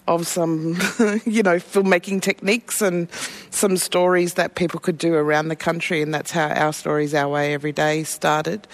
[0.09, 0.75] of some,
[1.25, 3.09] you know, filmmaking techniques and
[3.51, 6.03] some stories that people could do around the country.
[6.03, 8.67] And that's how Our Stories Our Way Every Day started.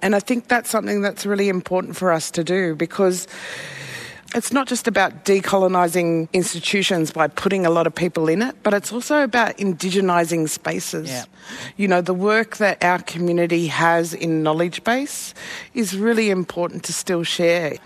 [0.00, 3.28] And I think that's something that's really important for us to do because
[4.34, 8.72] it's not just about decolonising institutions by putting a lot of people in it, but
[8.72, 11.10] it's also about indigenising spaces.
[11.10, 11.24] Yeah.
[11.76, 15.34] You know, the work that our community has in knowledge base
[15.74, 17.76] is really important to still share.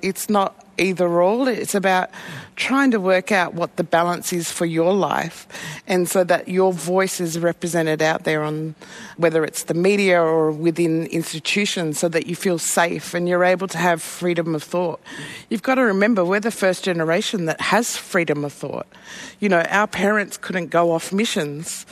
[0.00, 1.48] It's not either or.
[1.48, 2.10] It's about
[2.56, 5.48] trying to work out what the balance is for your life
[5.86, 8.74] and so that your voice is represented out there on
[9.16, 13.66] whether it's the media or within institutions so that you feel safe and you're able
[13.68, 15.00] to have freedom of thought.
[15.48, 18.86] You've got to remember we're the first generation that has freedom of thought.
[19.40, 21.86] You know, our parents couldn't go off missions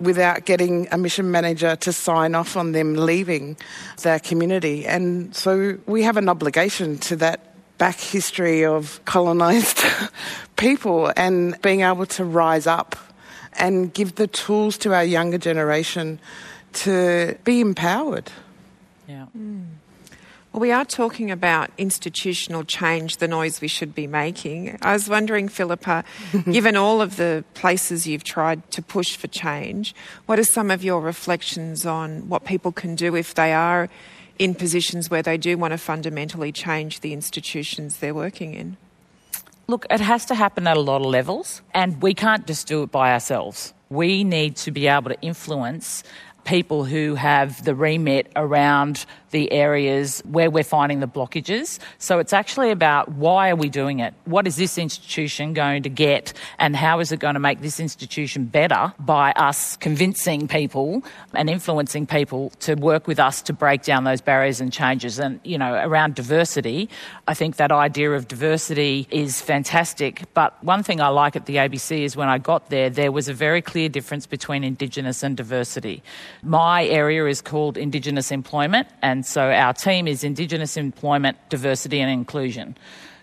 [0.00, 3.56] without getting a mission manager to sign off on them leaving
[4.02, 4.86] their community.
[4.86, 7.49] And so we have an obligation to that
[7.80, 9.82] back history of colonised
[10.56, 12.94] people and being able to rise up
[13.58, 16.20] and give the tools to our younger generation
[16.74, 18.30] to be empowered.
[19.08, 19.26] Yeah.
[19.36, 19.64] Mm.
[20.52, 24.76] Well, we are talking about institutional change, the noise we should be making.
[24.82, 26.04] I was wondering, Philippa,
[26.52, 29.94] given all of the places you've tried to push for change,
[30.26, 33.88] what are some of your reflections on what people can do if they are
[34.40, 38.78] in positions where they do want to fundamentally change the institutions they're working in?
[39.68, 42.82] Look, it has to happen at a lot of levels, and we can't just do
[42.82, 43.74] it by ourselves.
[43.90, 46.02] We need to be able to influence
[46.44, 51.78] people who have the remit around the areas where we're finding the blockages.
[51.98, 54.14] So it's actually about why are we doing it?
[54.24, 56.32] What is this institution going to get?
[56.58, 61.48] And how is it going to make this institution better by us convincing people and
[61.48, 65.18] influencing people to work with us to break down those barriers and changes?
[65.18, 66.88] And, you know, around diversity,
[67.28, 70.24] I think that idea of diversity is fantastic.
[70.34, 73.28] But one thing I like at the ABC is when I got there, there was
[73.28, 76.02] a very clear difference between Indigenous and diversity.
[76.42, 82.10] My area is called Indigenous Employment, and so our team is Indigenous Employment, Diversity and
[82.10, 82.76] Inclusion.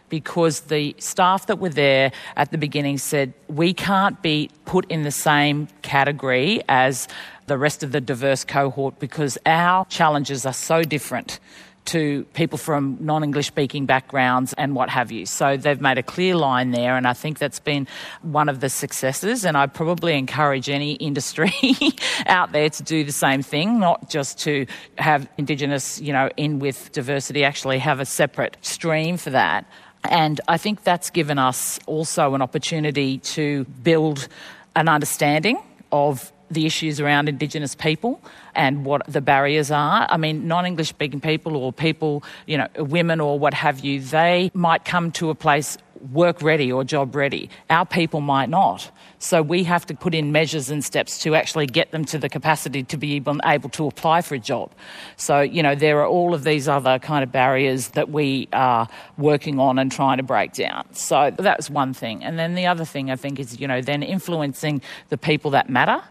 [0.09, 5.03] Because the staff that were there at the beginning said, we can't be put in
[5.03, 7.09] the same category as
[7.47, 11.39] the rest of the diverse cohort because our challenges are so different
[11.87, 15.25] to people from non English speaking backgrounds and what have you.
[15.25, 17.87] So they've made a clear line there, and I think that's been
[18.21, 19.45] one of the successes.
[19.45, 21.53] And I'd probably encourage any industry
[22.25, 24.65] out there to do the same thing, not just to
[24.97, 29.65] have Indigenous, you know, in with diversity, actually have a separate stream for that.
[30.03, 34.27] And I think that's given us also an opportunity to build
[34.75, 35.57] an understanding
[35.91, 38.21] of the issues around Indigenous people
[38.55, 40.07] and what the barriers are.
[40.09, 44.01] I mean, non English speaking people or people, you know, women or what have you,
[44.01, 45.77] they might come to a place
[46.11, 47.49] work ready or job ready.
[47.69, 48.91] Our people might not.
[49.19, 52.29] So we have to put in measures and steps to actually get them to the
[52.29, 54.71] capacity to be able to apply for a job.
[55.15, 58.87] So, you know, there are all of these other kind of barriers that we are
[59.17, 60.93] working on and trying to break down.
[60.93, 62.23] So that's one thing.
[62.23, 65.69] And then the other thing I think is, you know, then influencing the people that
[65.69, 66.03] matter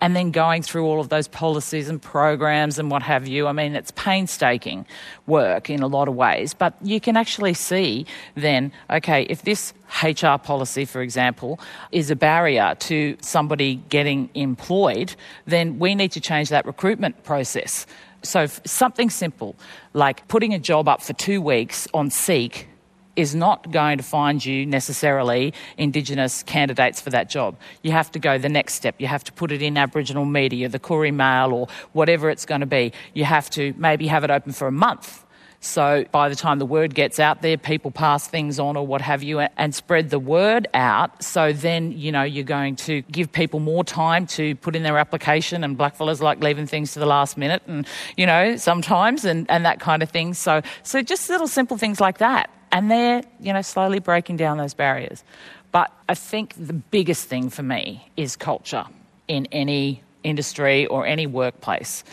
[0.00, 3.46] and then going through all of those policies and programs and what have you.
[3.46, 4.86] I mean, it's painstaking
[5.26, 9.72] work in a lot of ways, but you can actually see then, okay, if this
[10.02, 11.58] HR policy, for example,
[11.92, 15.14] is a barrier to somebody getting employed,
[15.46, 17.86] then we need to change that recruitment process.
[18.22, 19.54] So, something simple
[19.92, 22.68] like putting a job up for two weeks on Seek
[23.16, 27.56] is not going to find you necessarily Indigenous candidates for that job.
[27.82, 28.96] You have to go the next step.
[28.98, 32.60] You have to put it in Aboriginal media, the Koori Mail, or whatever it's going
[32.60, 32.92] to be.
[33.12, 35.24] You have to maybe have it open for a month.
[35.64, 39.00] So by the time the word gets out there, people pass things on or what
[39.00, 41.22] have you and spread the word out.
[41.22, 44.98] So then, you know, you're going to give people more time to put in their
[44.98, 47.86] application and blackfellas like leaving things to the last minute and,
[48.16, 50.34] you know, sometimes and, and that kind of thing.
[50.34, 54.58] So, so just little simple things like that and they're you know slowly breaking down
[54.58, 55.24] those barriers.
[55.72, 58.84] But i think the biggest thing for me is culture
[59.26, 62.04] in any industry or any workplace.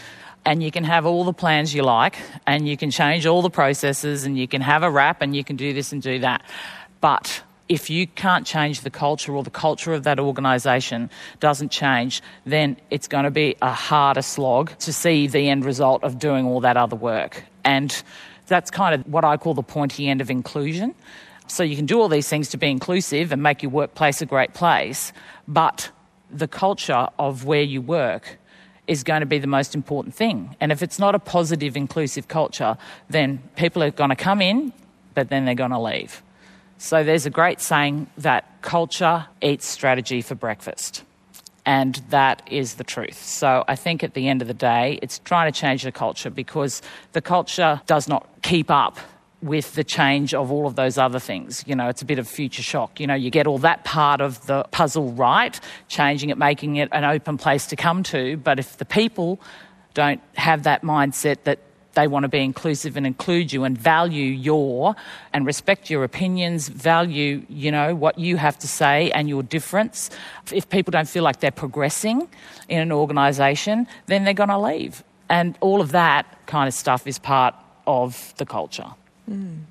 [0.45, 2.16] And you can have all the plans you like
[2.47, 5.43] and you can change all the processes and you can have a RAP and you
[5.43, 6.41] can do this and do that.
[6.99, 11.09] But if you can't change the culture or the culture of that organisation
[11.39, 16.03] doesn't change, then it's going to be a harder slog to see the end result
[16.03, 17.43] of doing all that other work.
[17.64, 18.03] And
[18.48, 20.96] that's kind of what I call the pointy end of inclusion.
[21.48, 24.26] So you can do all these things to be inclusive and make your workplace a
[24.26, 25.12] great place,
[25.48, 25.92] but
[26.32, 28.38] the culture of where you work
[28.88, 30.56] is going to be the most important thing.
[30.60, 32.78] And if it's not a positive, inclusive culture,
[33.10, 34.74] then people are going to come in,
[35.14, 36.24] but then they're going to leave.
[36.78, 41.04] So there's a great saying that culture eats strategy for breakfast.
[41.72, 43.24] And that is the truth.
[43.24, 46.30] So I think at the end of the day, it's trying to change the culture
[46.30, 46.82] because
[47.13, 48.97] the culture does not keep up
[49.41, 51.63] with the change of all of those other things.
[51.65, 52.99] You know, it's a bit of future shock.
[52.99, 55.57] You know, you get all that part of the puzzle right,
[55.88, 58.36] changing it, making it an open place to come to.
[58.36, 59.39] But if the people
[59.93, 61.59] don't have that mindset that
[61.94, 64.96] they want to be inclusive and include you and value your
[65.34, 70.10] and respect your opinions, value, you know, what you have to say and your difference.
[70.52, 72.28] If people don't feel like they're progressing
[72.70, 75.04] in an organisation, then they're going to leave.
[75.30, 77.56] And all of that kind of stuff is part
[77.88, 78.92] of the culture.
[79.30, 79.62] Mm.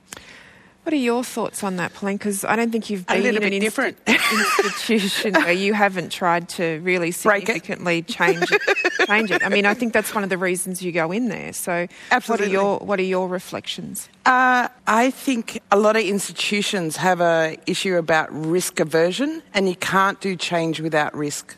[0.91, 2.16] What are your thoughts on that, Pauline?
[2.16, 6.80] Because I don't think you've been in an different institution where you haven't tried to
[6.82, 8.61] really significantly change it.
[9.07, 9.47] change it.
[9.47, 11.53] I mean, I think that's one of the reasons you go in there.
[11.53, 12.47] So, Absolutely.
[12.47, 14.09] what are your what are your reflections?
[14.26, 19.76] Uh, I think a lot of institutions have a issue about risk aversion, and you
[19.76, 21.55] can't do change without risk.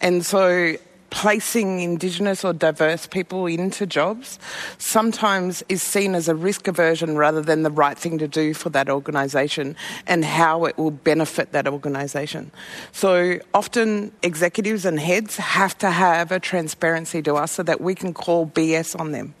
[0.00, 0.74] And so
[1.10, 4.38] placing Indigenous or diverse people into jobs
[4.78, 8.70] sometimes is seen as a risk aversion rather than the right thing to do for
[8.70, 12.50] that organisation and how it will benefit that organisation.
[12.92, 17.94] So often executives and heads have to have a transparency to us so that we
[17.94, 19.34] can call BS on them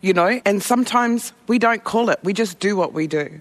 [0.00, 2.18] you know, and sometimes we don't call it.
[2.22, 3.40] We just do what we do.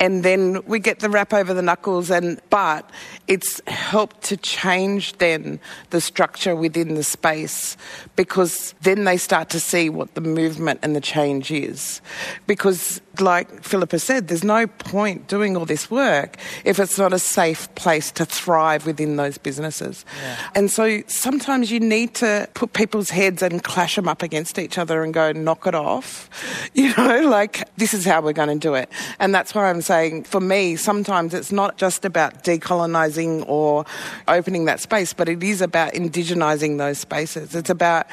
[0.00, 2.88] And then we get the rap over the knuckles and but
[3.26, 5.60] it's helped to change then
[5.90, 7.76] the structure within the space
[8.16, 12.00] because then they start to see what the movement and the change is.
[12.46, 17.18] Because like Philippa said, there's no point doing all this work if it's not a
[17.18, 20.04] safe place to thrive within those businesses.
[20.20, 20.50] Yeah.
[20.54, 24.78] And so sometimes you need to put people's heads and clash them up against each
[24.78, 26.30] other and go knock it off.
[26.74, 28.90] You know, like this is how we're going to do it.
[29.20, 33.84] And that's why I'm saying for me, sometimes it's not just about decolonising or
[34.26, 37.54] opening that space, but it is about indigenising those spaces.
[37.54, 38.08] It's about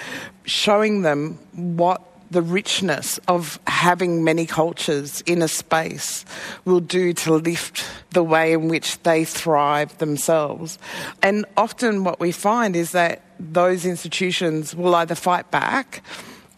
[0.46, 6.24] showing them what the richness of having many cultures in a space
[6.64, 10.80] will do to lift the way in which they thrive themselves.
[11.22, 16.04] And often what we find is that those institutions will either fight back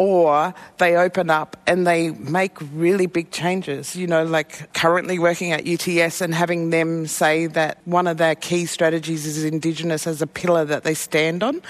[0.03, 3.95] or they open up and they make really big changes.
[3.95, 8.35] You know, like currently working at UTS and having them say that one of their
[8.35, 11.61] key strategies is Indigenous as a pillar that they stand on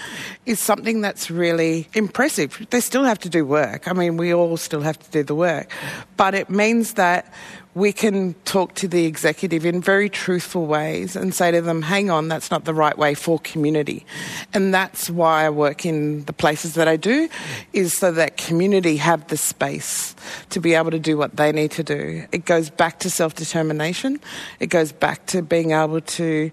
[0.47, 2.65] is something that's really impressive.
[2.71, 3.87] They still have to do work.
[3.87, 5.71] I mean, we all still have to do the work,
[6.17, 7.31] but it means that
[7.75, 12.09] we can talk to the executive in very truthful ways and say to them, hang
[12.09, 14.05] on, that's not the right way for community.
[14.53, 17.29] And that's why I work in the places that I do,
[17.73, 20.15] is so that community have the space
[20.51, 22.25] to be able to do what they need to do.
[22.31, 24.19] It goes back to self determination,
[24.59, 26.51] it goes back to being able to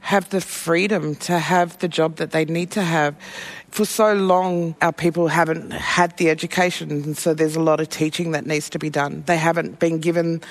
[0.00, 3.14] have the freedom to have the job that they need to have
[3.70, 7.88] for so long, our people haven't had the education, and so there's a lot of
[7.88, 9.22] teaching that needs to be done.
[9.26, 10.42] They haven't been given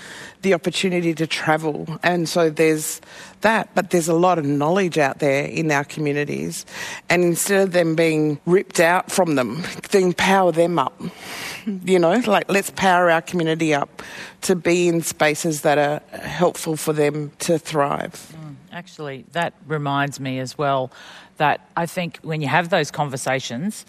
[0.41, 3.01] the opportunity to travel, and so there's
[3.41, 3.75] that.
[3.75, 6.65] But there's a lot of knowledge out there in our communities,
[7.09, 10.99] and instead of them being ripped out from them, then power them up.
[11.65, 14.01] You know, like let's power our community up
[14.41, 18.33] to be in spaces that are helpful for them to thrive.
[18.33, 20.89] Mm, actually, that reminds me as well
[21.39, 23.85] that I think when you have those conversations,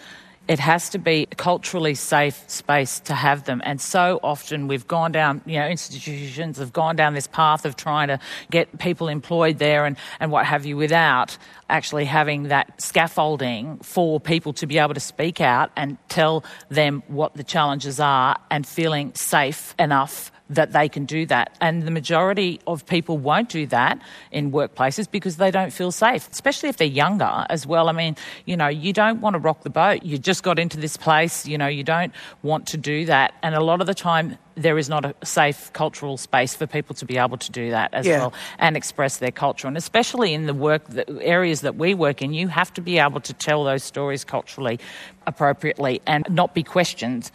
[0.49, 3.63] it has to be a culturally safe space to have them.
[3.65, 7.77] And so often we've gone down, you know, institutions have gone down this path of
[7.77, 8.19] trying to
[8.51, 11.39] get people employed there and, and what have you without
[11.69, 17.05] actually having that scaffolding for people to be able to speak out and tell them
[17.07, 21.57] what the challenges are and feeling safe enough that they can do that.
[21.61, 26.29] And the majority of people won't do that in workplaces because they don't feel safe,
[26.31, 27.89] especially if they're younger as well.
[27.89, 30.03] I mean, you know, you don't want to rock the boat.
[30.03, 33.33] You just got into this place, you know, you don't want to do that.
[33.43, 36.95] And a lot of the time, there is not a safe cultural space for people
[36.97, 38.19] to be able to do that as yeah.
[38.19, 39.67] well and express their culture.
[39.69, 42.99] And especially in the work the areas that we work in, you have to be
[42.99, 44.79] able to tell those stories culturally
[45.27, 47.31] appropriately and not be questioned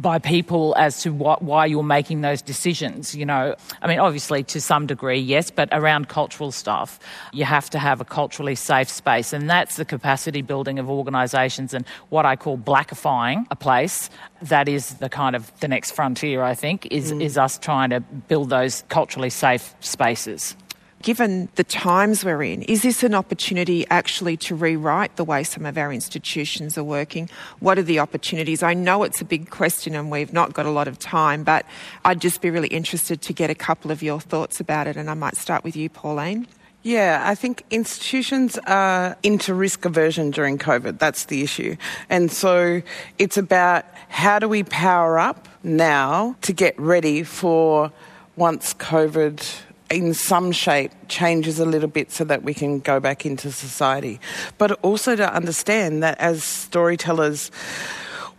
[0.00, 3.14] by people as to what, why you're making those decisions.
[3.14, 6.98] You know, I mean, obviously to some degree, yes, but around cultural stuff,
[7.32, 11.74] you have to have a culturally safe space, and that's the capacity building of organisations
[11.74, 14.08] and what I call blackifying a place.
[14.42, 17.22] That is the kind of the next frontier, I think, is mm.
[17.22, 20.56] is us trying to build those culturally safe spaces
[21.02, 25.64] given the times we're in, is this an opportunity actually to rewrite the way some
[25.66, 27.30] of our institutions are working?
[27.58, 28.62] What are the opportunities?
[28.62, 31.64] I know it's a big question and we've not got a lot of time, but
[32.04, 35.08] I'd just be really interested to get a couple of your thoughts about it, and
[35.08, 36.46] I might start with you, Pauline.
[36.82, 40.98] Yeah, I think institutions are into risk aversion during COVID.
[40.98, 41.76] That's the issue.
[42.08, 42.80] And so
[43.18, 47.92] it's about how do we power up now to get ready for
[48.36, 49.46] once COVID
[49.90, 54.20] in some shape changes a little bit so that we can go back into society.
[54.56, 57.50] But also to understand that as storytellers,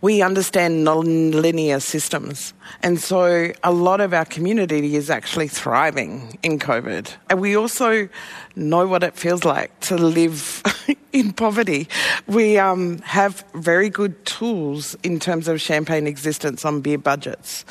[0.02, 2.52] we understand non-linear systems.
[2.82, 7.14] And so a lot of our community is actually thriving in COVID.
[7.30, 8.08] And we also
[8.56, 10.60] know what it feels like to live
[11.12, 11.88] in poverty.
[12.26, 17.64] We um, have very good tools in terms of champagne existence on beer budgets.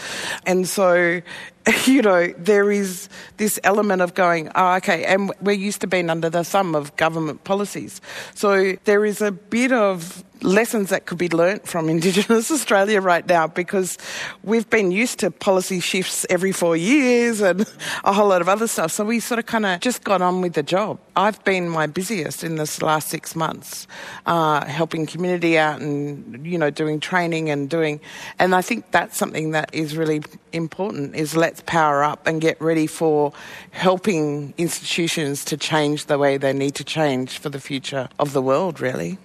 [0.46, 1.22] And so
[1.86, 6.10] you know, there is this element of going, oh, okay, and we're used to being
[6.10, 8.02] under the thumb of government policies.
[8.34, 13.26] So there is a bit of lessons that could be learnt from Indigenous Australia right
[13.28, 13.98] now because
[14.44, 17.62] we've been used to policy shifts every four years and
[18.04, 18.92] a whole lot of other stuff.
[18.92, 21.00] So we sort of kind of just got on with the job.
[21.16, 23.88] I've been my busiest in this last six months,
[24.26, 28.00] uh, helping community out and, you know, doing training and doing,
[28.40, 30.22] and I think that's something that is really
[30.54, 33.34] important is let's power up and get ready for
[33.72, 38.42] helping institutions to change the way they need to change for the future of the
[38.42, 39.18] world, really.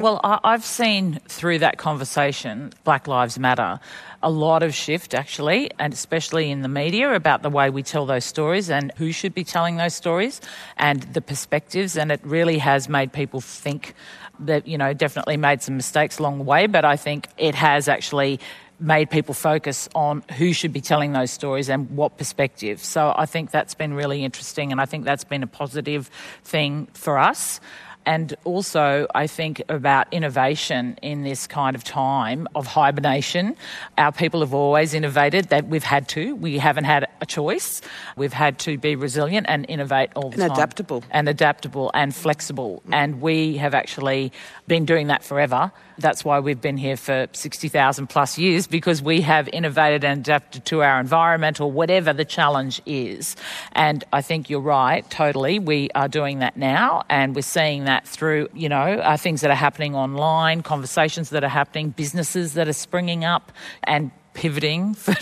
[0.00, 3.80] Well, I've seen through that conversation, Black Lives Matter,
[4.22, 8.06] a lot of shift actually, and especially in the media about the way we tell
[8.06, 10.40] those stories and who should be telling those stories
[10.78, 11.98] and the perspectives.
[11.98, 13.94] And it really has made people think
[14.38, 17.86] that, you know, definitely made some mistakes along the way, but I think it has
[17.86, 18.40] actually
[18.78, 22.82] made people focus on who should be telling those stories and what perspective.
[22.82, 26.08] So I think that's been really interesting, and I think that's been a positive
[26.42, 27.60] thing for us.
[28.06, 33.56] And also, I think about innovation in this kind of time of hibernation.
[33.98, 36.34] Our people have always innovated, that we've had to.
[36.34, 37.82] We haven't had a choice.
[38.16, 40.50] We've had to be resilient and innovate all the and time.
[40.50, 41.04] And adaptable.
[41.10, 42.82] And adaptable and flexible.
[42.90, 44.32] And we have actually
[44.70, 45.72] been doing that forever.
[45.98, 50.64] That's why we've been here for 60,000 plus years because we have innovated and adapted
[50.66, 53.34] to our environment or whatever the challenge is.
[53.72, 55.58] And I think you're right, totally.
[55.58, 59.50] We are doing that now and we're seeing that through, you know, uh, things that
[59.50, 63.50] are happening online, conversations that are happening, businesses that are springing up
[63.82, 65.14] and pivoting for,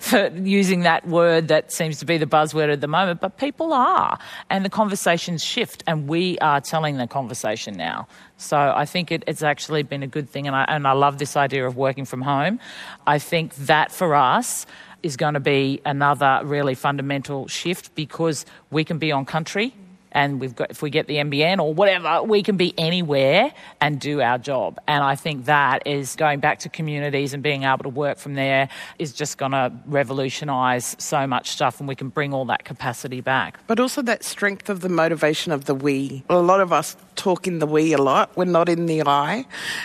[0.00, 3.72] for, using that word that seems to be the buzzword at the moment, but people
[3.72, 4.18] are.
[4.50, 8.06] And the conversations shift, and we are telling the conversation now.
[8.36, 11.16] So I think it, it's actually been a good thing, and I, and I love
[11.16, 12.60] this idea of working from home.
[13.06, 14.66] I think that for us,
[15.02, 19.72] is going to be another really fundamental shift because we can be on country
[20.16, 23.52] and we've got if we get the NBN or whatever, we can be anywhere
[23.82, 24.80] and do our job.
[24.88, 28.32] And I think that is going back to communities and being able to work from
[28.34, 32.64] there is just going to revolutionise so much stuff, and we can bring all that
[32.64, 33.60] capacity back.
[33.66, 36.24] But also that strength of the motivation of the we.
[36.30, 38.34] A lot of us talk in the we a lot.
[38.36, 39.44] We're not in the I.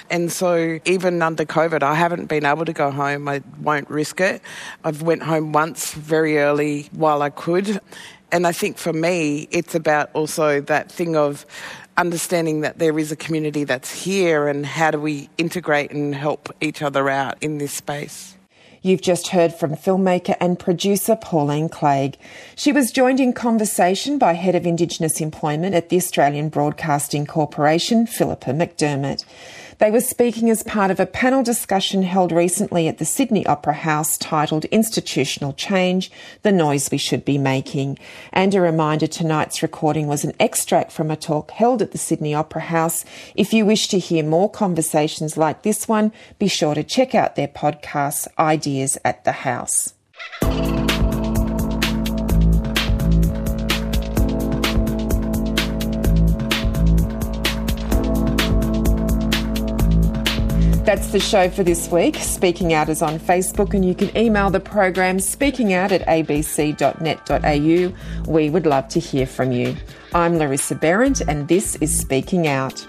[0.10, 3.28] And so even under COVID, I haven't been able to go home.
[3.28, 4.42] I won't risk it.
[4.86, 7.82] I've went home once very early while I could
[8.32, 11.46] and I think for me, it's about also that thing of
[11.98, 16.50] understanding that there is a community that's here and how do we integrate and help
[16.62, 18.36] each other out in this space.
[18.84, 22.18] You've just heard from filmmaker and producer Pauline Clague.
[22.56, 28.08] She was joined in conversation by Head of Indigenous Employment at the Australian Broadcasting Corporation,
[28.08, 29.24] Philippa McDermott.
[29.82, 33.74] They were speaking as part of a panel discussion held recently at the Sydney Opera
[33.74, 36.12] House titled Institutional Change
[36.44, 37.98] The Noise We Should Be Making.
[38.32, 42.36] And a reminder tonight's recording was an extract from a talk held at the Sydney
[42.36, 43.04] Opera House.
[43.34, 47.36] If you wish to hear more conversations like this one, be sure to check out
[47.36, 49.96] their podcast, Ideas at the House.
[60.84, 62.16] That's the show for this week.
[62.16, 67.94] Speaking Out is on Facebook, and you can email the program speakingout at abc.net.au.
[68.32, 69.76] We would love to hear from you.
[70.16, 72.84] I'm Larissa Behrendt, and this is Speaking Out.